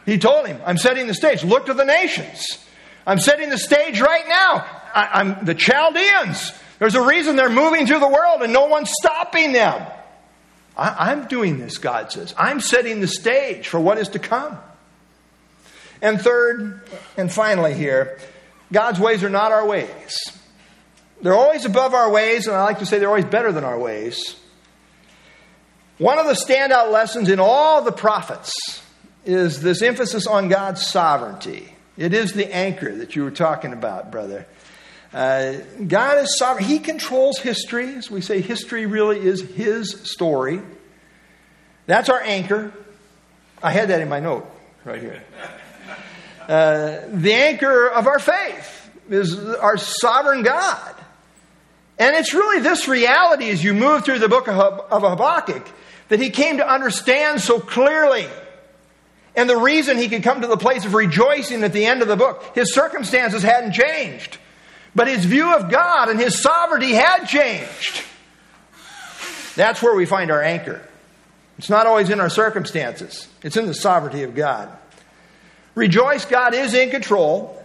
He 0.07 0.17
told 0.17 0.47
him, 0.47 0.63
I'm 0.65 0.79
setting 0.79 1.09
the 1.09 1.15
stage. 1.15 1.45
Look 1.45 1.67
to 1.67 1.75
the 1.75 1.85
nations. 1.85 2.67
I'm 3.07 3.19
setting 3.19 3.51
the 3.51 3.59
stage 3.59 4.01
right 4.01 4.27
now. 4.27 4.79
I, 4.95 5.21
am 5.21 5.45
the 5.45 5.55
Chaldeans. 5.55 6.53
There's 6.79 6.95
a 6.95 7.03
reason 7.03 7.37
they're 7.37 7.49
moving 7.49 7.87
through 7.87 8.01
the 8.01 8.09
world 8.09 8.43
and 8.43 8.53
no 8.53 8.67
one's 8.67 8.91
stopping 9.01 9.53
them. 9.53 9.87
I, 10.77 11.11
I'm 11.11 11.27
doing 11.29 11.59
this, 11.59 11.79
God 11.79 12.11
says. 12.13 12.35
I'm 12.37 12.61
setting 12.61 13.01
the 13.01 13.07
stage 13.07 13.69
for 13.69 13.79
what 13.79 13.99
is 13.99 14.09
to 14.09 14.19
come. 14.19 14.59
And 16.01 16.21
third, 16.21 16.81
and 17.17 17.33
finally, 17.33 17.75
here, 17.75 18.19
God's 18.73 18.99
ways 18.99 19.23
are 19.23 19.31
not 19.31 19.53
our 19.53 19.65
ways. 19.65 20.19
They're 21.21 21.35
always 21.35 21.65
above 21.65 21.95
our 21.95 22.11
ways, 22.11 22.49
and 22.49 22.57
I 22.57 22.65
like 22.65 22.81
to 22.81 22.87
say 22.87 22.99
they're 22.99 23.09
always 23.09 23.25
better 23.25 23.53
than 23.53 23.63
our 23.63 23.79
ways. 23.79 24.37
One 25.99 26.19
of 26.19 26.27
the 26.27 26.33
standout 26.33 26.91
lessons 26.91 27.29
in 27.29 27.39
all 27.39 27.83
the 27.83 27.93
prophets 27.93 28.53
is 29.25 29.61
this 29.61 29.83
emphasis 29.83 30.27
on 30.27 30.49
God's 30.49 30.85
sovereignty. 30.85 31.73
It 31.97 32.13
is 32.13 32.33
the 32.33 32.53
anchor 32.53 32.97
that 32.97 33.15
you 33.15 33.23
were 33.23 33.31
talking 33.31 33.73
about, 33.73 34.11
brother. 34.11 34.47
Uh, 35.13 35.59
God 35.87 36.19
is 36.19 36.39
sovereign. 36.39 36.65
He 36.65 36.79
controls 36.79 37.39
history. 37.39 37.95
As 37.95 38.11
we 38.11 38.21
say, 38.21 38.41
history 38.41 38.87
really 38.87 39.19
is 39.19 39.43
His 39.43 39.91
story. 40.11 40.61
That's 41.87 42.09
our 42.09 42.21
anchor. 42.21 42.73
I 43.63 43.71
had 43.71 43.89
that 43.89 44.01
in 44.01 44.09
my 44.09 44.21
note 44.21 44.51
right 44.85 45.01
here. 45.01 45.23
Uh, 46.49 47.01
the 47.09 47.35
anchor 47.35 47.89
of 47.89 48.07
our 48.07 48.19
faith 48.19 48.91
is 49.11 49.39
our 49.39 49.77
sovereign 49.77 50.43
God. 50.43 50.95
And 51.99 52.17
it's 52.17 52.35
really 52.35 52.61
this 52.61 52.89
reality 52.89 53.51
as 53.51 53.63
you 53.63 53.75
move 53.75 54.05
through 54.05 54.19
the 54.19 54.29
book 54.29 54.49
of, 54.49 54.57
of 54.57 55.03
Habakkuk 55.03 55.69
that 56.09 56.21
he 56.21 56.31
came 56.31 56.57
to 56.57 56.69
understand 56.69 57.41
so 57.41 57.61
clearly. 57.61 58.27
And 59.37 59.49
the 59.49 59.57
reason 59.57 59.97
he 59.97 60.09
could 60.09 60.23
come 60.23 60.41
to 60.41 60.47
the 60.47 60.57
place 60.57 60.85
of 60.85 60.95
rejoicing 60.95 61.63
at 61.63 61.73
the 61.73 61.87
end 61.87 62.03
of 62.03 62.09
the 62.09 62.17
book, 62.17 62.55
his 62.55 62.75
circumstances 62.75 63.43
hadn't 63.43 63.73
changed. 63.73 64.39
But 64.95 65.09
his 65.09 65.25
view 65.25 65.55
of 65.55 65.71
God 65.71 66.09
and 66.09 66.21
his 66.21 66.43
sovereignty 66.43 66.93
had 66.93 67.25
changed. 67.25 68.05
That's 69.57 69.83
where 69.83 69.95
we 69.95 70.07
find 70.07 70.31
our 70.31 70.43
anchor. 70.43 70.87
It's 71.59 71.71
not 71.71 71.87
always 71.87 72.11
in 72.11 72.21
our 72.21 72.31
circumstances, 72.31 73.29
it's 73.43 73.57
in 73.57 73.67
the 73.67 73.75
sovereignty 73.75 74.23
of 74.23 74.35
God. 74.35 74.71
Rejoice, 75.75 76.25
God 76.27 76.55
is 76.55 76.75
in 76.75 76.91
control. 76.91 77.59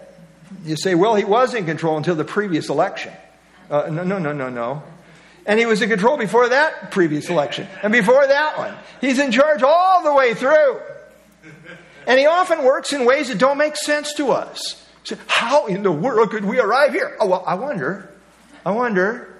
You 0.63 0.77
say, 0.77 0.95
well, 0.95 1.15
he 1.15 1.25
was 1.25 1.53
in 1.53 1.65
control 1.65 1.97
until 1.97 2.15
the 2.15 2.23
previous 2.23 2.69
election. 2.69 3.11
Uh, 3.69 3.89
no, 3.91 4.03
no, 4.03 4.17
no, 4.17 4.31
no, 4.31 4.49
no. 4.49 4.83
And 5.45 5.59
he 5.59 5.65
was 5.65 5.81
in 5.81 5.89
control 5.89 6.17
before 6.17 6.49
that 6.49 6.91
previous 6.91 7.29
election 7.29 7.67
and 7.83 7.91
before 7.91 8.25
that 8.25 8.57
one. 8.57 8.73
He's 9.01 9.19
in 9.19 9.31
charge 9.31 9.61
all 9.61 10.03
the 10.03 10.13
way 10.13 10.33
through. 10.33 10.79
And 12.05 12.17
he 12.19 12.25
often 12.25 12.63
works 12.63 12.93
in 12.93 13.05
ways 13.05 13.27
that 13.27 13.37
don't 13.37 13.57
make 13.57 13.75
sense 13.75 14.13
to 14.15 14.31
us. 14.31 14.86
So 15.07 15.15
how 15.25 15.67
in 15.67 15.83
the 15.83 15.91
world 15.91 16.31
could 16.31 16.43
we 16.43 16.59
arrive 16.59 16.91
here? 16.91 17.15
Oh, 17.21 17.27
well, 17.27 17.43
I 17.47 17.55
wonder. 17.55 18.11
I 18.65 18.71
wonder. 18.71 19.33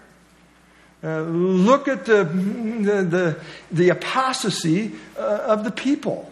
Uh, 1.03 1.23
look 1.23 1.89
at 1.89 2.05
the, 2.05 2.23
the, 2.23 3.03
the, 3.03 3.39
the 3.69 3.89
apostasy 3.89 4.93
uh, 5.17 5.19
of 5.19 5.65
the 5.65 5.71
people. 5.71 6.31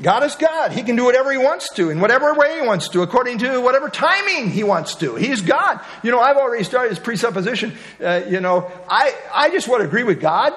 God 0.00 0.22
is 0.22 0.36
God. 0.36 0.70
He 0.70 0.84
can 0.84 0.94
do 0.94 1.06
whatever 1.06 1.32
He 1.32 1.38
wants 1.38 1.74
to 1.74 1.90
in 1.90 1.98
whatever 1.98 2.34
way 2.34 2.60
He 2.60 2.64
wants 2.64 2.88
to, 2.90 3.02
according 3.02 3.38
to 3.38 3.58
whatever 3.58 3.88
timing 3.88 4.48
He 4.48 4.62
wants 4.62 4.94
to. 4.96 5.16
He's 5.16 5.40
God. 5.40 5.80
You 6.04 6.12
know, 6.12 6.20
I've 6.20 6.36
already 6.36 6.62
started 6.62 6.92
this 6.92 7.00
presupposition. 7.00 7.76
Uh, 8.00 8.22
you 8.28 8.38
know, 8.38 8.70
I, 8.88 9.12
I 9.34 9.50
just 9.50 9.66
want 9.66 9.80
to 9.80 9.88
agree 9.88 10.04
with 10.04 10.20
God, 10.20 10.52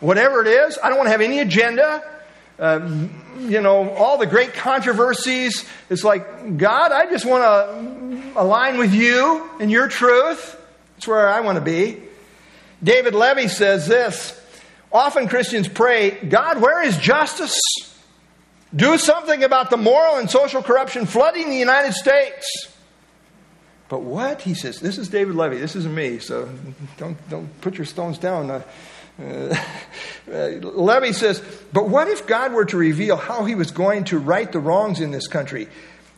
whatever 0.00 0.40
it 0.40 0.46
is. 0.46 0.78
I 0.82 0.88
don't 0.88 0.96
want 0.96 1.08
to 1.08 1.12
have 1.12 1.20
any 1.20 1.40
agenda. 1.40 2.02
Uh, 2.58 3.08
you 3.38 3.60
know, 3.60 3.90
all 3.94 4.18
the 4.18 4.26
great 4.26 4.52
controversies. 4.52 5.64
It's 5.88 6.02
like, 6.02 6.58
God, 6.58 6.90
I 6.90 7.08
just 7.08 7.24
want 7.24 7.44
to 7.44 8.40
align 8.40 8.78
with 8.78 8.92
you 8.92 9.48
and 9.60 9.70
your 9.70 9.86
truth. 9.86 10.60
That's 10.96 11.06
where 11.06 11.28
I 11.28 11.40
want 11.40 11.56
to 11.56 11.64
be. 11.64 12.02
David 12.82 13.14
Levy 13.14 13.48
says 13.48 13.86
this 13.86 14.40
Often 14.90 15.28
Christians 15.28 15.68
pray, 15.68 16.10
God, 16.10 16.60
where 16.60 16.82
is 16.82 16.96
justice? 16.96 17.60
Do 18.74 18.98
something 18.98 19.44
about 19.44 19.70
the 19.70 19.76
moral 19.76 20.16
and 20.16 20.30
social 20.30 20.62
corruption 20.62 21.06
flooding 21.06 21.50
the 21.50 21.56
United 21.56 21.92
States. 21.92 22.74
But 23.88 24.02
what? 24.02 24.42
He 24.42 24.54
says, 24.54 24.80
this 24.80 24.98
is 24.98 25.08
David 25.08 25.34
Levy. 25.34 25.58
This 25.58 25.74
isn't 25.74 25.94
me, 25.94 26.18
so 26.18 26.48
don't, 26.98 27.16
don't 27.30 27.60
put 27.60 27.76
your 27.76 27.86
stones 27.86 28.18
down. 28.18 28.50
Uh, 28.50 28.62
uh, 29.20 30.32
Levy 30.32 31.12
says, 31.12 31.42
but 31.72 31.88
what 31.88 32.08
if 32.08 32.26
God 32.26 32.52
were 32.52 32.66
to 32.66 32.76
reveal 32.76 33.16
how 33.16 33.44
he 33.44 33.54
was 33.54 33.70
going 33.70 34.04
to 34.04 34.18
right 34.18 34.50
the 34.50 34.60
wrongs 34.60 35.00
in 35.00 35.10
this 35.10 35.26
country? 35.26 35.68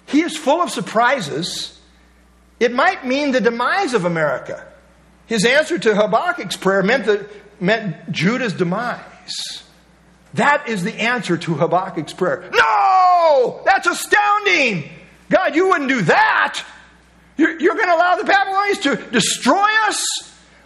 He 0.06 0.22
is 0.22 0.36
full 0.36 0.60
of 0.60 0.70
surprises. 0.70 1.78
It 2.58 2.72
might 2.72 3.06
mean 3.06 3.30
the 3.30 3.40
demise 3.40 3.94
of 3.94 4.04
America. 4.04 4.66
His 5.26 5.44
answer 5.44 5.78
to 5.78 5.94
Habakkuk's 5.94 6.56
prayer 6.56 6.82
meant, 6.82 7.06
that, 7.06 7.30
meant 7.60 8.10
Judah's 8.10 8.52
demise. 8.52 9.62
That 10.34 10.68
is 10.68 10.82
the 10.82 10.94
answer 10.94 11.36
to 11.38 11.54
Habakkuk's 11.54 12.12
prayer. 12.12 12.50
No! 12.52 13.62
That's 13.64 13.86
astounding! 13.86 14.90
God, 15.28 15.54
you 15.54 15.68
wouldn't 15.68 15.88
do 15.88 16.02
that! 16.02 16.64
You're, 17.40 17.58
you're 17.58 17.74
going 17.74 17.88
to 17.88 17.94
allow 17.94 18.16
the 18.16 18.24
Babylonians 18.24 18.78
to 18.80 18.96
destroy 18.96 19.66
us? 19.86 20.04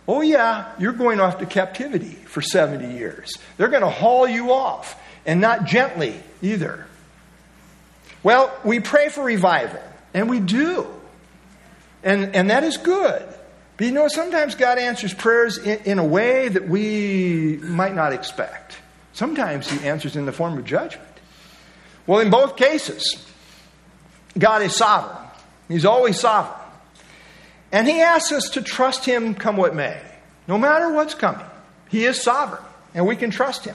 Oh, 0.09 0.23
yeah, 0.23 0.73
you're 0.77 0.93
going 0.93 1.21
off 1.21 1.39
to 1.39 1.47
captivity 1.47 2.17
for 2.27 2.43
70 2.43 2.97
years. 2.97 3.39
They're 3.57 3.69
going 3.69 3.83
to 3.83 3.89
haul 3.89 4.27
you 4.27 4.51
off, 4.53 5.01
and 5.25 5.41
not 5.41 5.67
gently 5.67 6.21
either. 6.43 6.85
Well, 8.25 8.53
we 8.65 8.81
pray 8.81 9.09
for 9.09 9.23
revival, 9.23 9.85
and 10.15 10.29
we 10.29 10.41
do. 10.41 10.89
And, 12.03 12.35
and 12.35 12.51
that 12.51 12.65
is 12.65 12.77
good. 12.77 13.23
But 13.77 13.87
you 13.87 13.93
know, 13.93 14.09
sometimes 14.09 14.57
God 14.57 14.79
answers 14.79 15.15
prayers 15.15 15.59
in, 15.59 15.79
in 15.85 15.99
a 16.01 16.05
way 16.05 16.49
that 16.49 16.69
we 16.69 17.61
might 17.63 17.95
not 17.95 18.13
expect. 18.13 18.77
Sometimes 19.13 19.71
he 19.71 19.87
answers 19.87 20.17
in 20.17 20.27
the 20.27 20.33
form 20.33 20.59
of 20.59 20.65
judgment. 20.65 21.07
Well, 22.05 22.19
in 22.19 22.31
both 22.31 22.57
cases, 22.57 23.25
God 24.37 24.63
is 24.63 24.75
sovereign. 24.75 25.29
He's 25.69 25.85
always 25.85 26.19
sovereign. 26.19 26.63
And 27.75 27.88
he 27.88 28.00
asks 28.00 28.31
us 28.31 28.50
to 28.50 28.62
trust 28.62 29.04
him 29.04 29.35
come 29.35 29.56
what 29.56 29.75
may, 29.75 30.00
no 30.46 30.56
matter 30.56 30.92
what's 30.92 31.14
coming. 31.14 31.44
He 31.88 32.04
is 32.04 32.22
sovereign, 32.22 32.62
and 32.94 33.04
we 33.04 33.16
can 33.16 33.31
trust 33.31 33.64
him. 33.64 33.75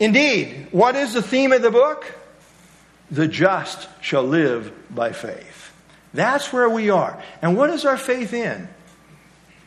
Indeed, 0.00 0.68
what 0.70 0.96
is 0.96 1.12
the 1.12 1.20
theme 1.20 1.52
of 1.52 1.60
the 1.60 1.70
book? 1.70 2.10
The 3.10 3.28
just 3.28 3.90
shall 4.00 4.22
live 4.22 4.72
by 4.88 5.12
faith. 5.12 5.70
That's 6.14 6.50
where 6.50 6.70
we 6.70 6.88
are. 6.88 7.22
And 7.42 7.58
what 7.58 7.68
is 7.68 7.84
our 7.84 7.98
faith 7.98 8.32
in? 8.32 8.70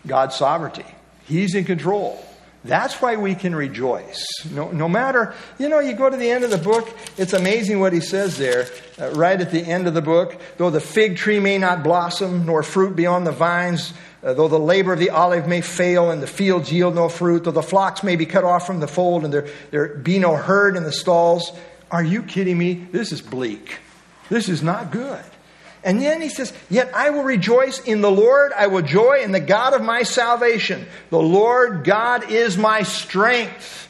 God's 0.08 0.34
sovereignty. 0.36 0.86
He's 1.26 1.54
in 1.54 1.64
control. 1.64 2.26
That's 2.66 3.00
why 3.00 3.16
we 3.16 3.36
can 3.36 3.56
rejoice. 3.56 4.26
No, 4.52 4.72
no 4.72 4.90
matter, 4.90 5.36
you 5.60 5.70
know, 5.70 5.80
you 5.80 5.94
go 5.94 6.10
to 6.10 6.18
the 6.18 6.32
end 6.32 6.44
of 6.44 6.50
the 6.50 6.58
book, 6.58 6.90
it's 7.16 7.34
amazing 7.34 7.80
what 7.80 7.94
he 7.94 8.00
says 8.00 8.38
there, 8.40 8.68
uh, 9.00 9.12
right 9.12 9.40
at 9.40 9.52
the 9.52 9.62
end 9.62 9.88
of 9.88 9.94
the 9.94 10.02
book. 10.02 10.42
Though 10.58 10.72
the 10.72 10.82
fig 10.82 11.16
tree 11.16 11.40
may 11.40 11.60
not 11.60 11.84
blossom, 11.84 12.48
nor 12.48 12.64
fruit 12.64 12.96
be 12.96 13.06
on 13.06 13.24
the 13.24 13.32
vines, 13.32 13.94
uh, 14.24 14.34
though 14.34 14.48
the 14.48 14.60
labor 14.60 14.94
of 14.94 15.00
the 15.00 15.12
olive 15.12 15.48
may 15.48 15.62
fail, 15.62 16.10
and 16.10 16.24
the 16.24 16.28
fields 16.28 16.72
yield 16.72 16.96
no 16.96 17.08
fruit, 17.08 17.44
though 17.44 17.52
the 17.52 17.62
flocks 17.62 18.02
may 18.02 18.16
be 18.16 18.26
cut 18.26 18.44
off 18.44 18.66
from 18.66 18.80
the 18.80 18.88
fold, 18.88 19.24
and 19.24 19.32
there, 19.32 19.48
there 19.70 19.90
be 19.90 20.18
no 20.18 20.36
herd 20.36 20.76
in 20.76 20.84
the 20.84 20.92
stalls. 20.92 21.52
Are 21.92 22.04
you 22.04 22.24
kidding 22.24 22.58
me? 22.58 22.74
This 22.74 23.12
is 23.12 23.22
bleak. 23.22 23.78
This 24.30 24.50
is 24.50 24.64
not 24.64 24.92
good. 24.92 25.24
And 25.86 26.02
then 26.02 26.20
he 26.20 26.30
says, 26.30 26.52
Yet 26.68 26.92
I 26.96 27.12
will 27.12 27.24
rejoice 27.24 27.80
in 27.80 28.02
the 28.02 28.10
Lord, 28.12 28.52
I 28.54 28.68
will 28.68 28.82
joy 28.82 29.20
in 29.22 29.32
the 29.32 29.40
God 29.40 29.74
of 29.74 29.84
my 29.84 30.02
salvation. 30.02 30.88
The 31.12 31.22
Lord 31.22 31.84
God 31.84 32.32
is 32.32 32.58
my 32.58 32.82
strength. 32.82 33.88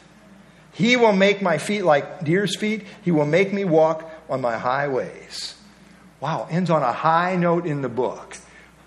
He 0.74 0.98
will 0.98 1.14
make 1.14 1.41
my 1.41 1.58
feet 1.58 1.84
like 1.84 2.26
deer's 2.26 2.58
feet, 2.58 2.86
He 3.04 3.12
will 3.12 3.26
make 3.26 3.54
me 3.54 3.64
walk 3.64 4.12
on 4.30 4.41
my 4.41 4.58
highways. 4.58 5.56
Wow, 6.20 6.48
ends 6.52 6.70
on 6.70 6.84
a 6.84 6.91
high 6.91 7.38
note 7.38 7.66
in 7.66 7.82
the 7.82 7.89
book. 7.89 8.36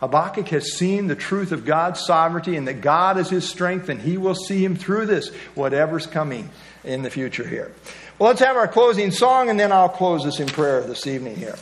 Habakkuk 0.01 0.49
has 0.49 0.75
seen 0.75 1.07
the 1.07 1.17
truth 1.17 1.51
of 1.51 1.65
God's 1.65 2.05
sovereignty 2.05 2.57
and 2.57 2.69
that 2.69 2.83
God 2.83 3.17
is 3.17 3.31
his 3.31 3.49
strength, 3.49 3.89
and 3.89 4.01
he 4.01 4.17
will 4.17 4.35
see 4.35 4.63
him 4.63 4.77
through 4.77 5.07
this, 5.07 5.31
whatever's 5.55 6.07
coming 6.07 6.51
in 6.85 7.03
the 7.03 7.11
future 7.11 7.47
here. 7.47 7.73
Well, 8.19 8.29
let's 8.29 8.41
have 8.41 8.57
our 8.57 8.69
closing 8.69 9.11
song, 9.11 9.49
and 9.49 9.59
then 9.59 9.73
I'll 9.73 9.89
close 9.89 10.25
this 10.25 10.41
in 10.41 10.47
prayer 10.49 10.83
this 10.83 11.07
evening 11.07 11.37
here. 11.37 11.57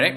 Ready? 0.00 0.16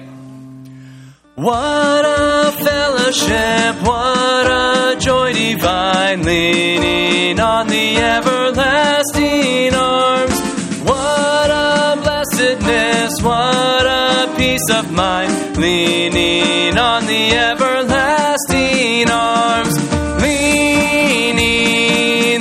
What 1.34 2.04
a 2.06 2.52
fellowship, 2.52 3.82
what 3.86 4.46
a 4.46 4.96
joy 4.98 5.34
divine, 5.34 6.22
leaning 6.22 7.38
on 7.38 7.66
the 7.66 7.96
everlasting 7.98 9.74
arms. 9.74 10.40
What 10.88 11.50
a 11.50 11.98
blessedness, 12.02 13.20
what 13.20 13.84
a 13.84 14.32
peace 14.38 14.70
of 14.70 14.90
mind, 14.90 15.58
leaning 15.58 16.78
on 16.78 17.04
the 17.04 17.32
everlasting 17.50 19.10
arms. 19.10 19.76
Leaning, 20.22 21.26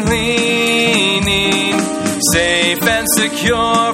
leaning, 0.06 1.78
safe 2.32 2.84
and 2.84 3.06
secure 3.18 3.93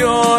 and 0.00 0.37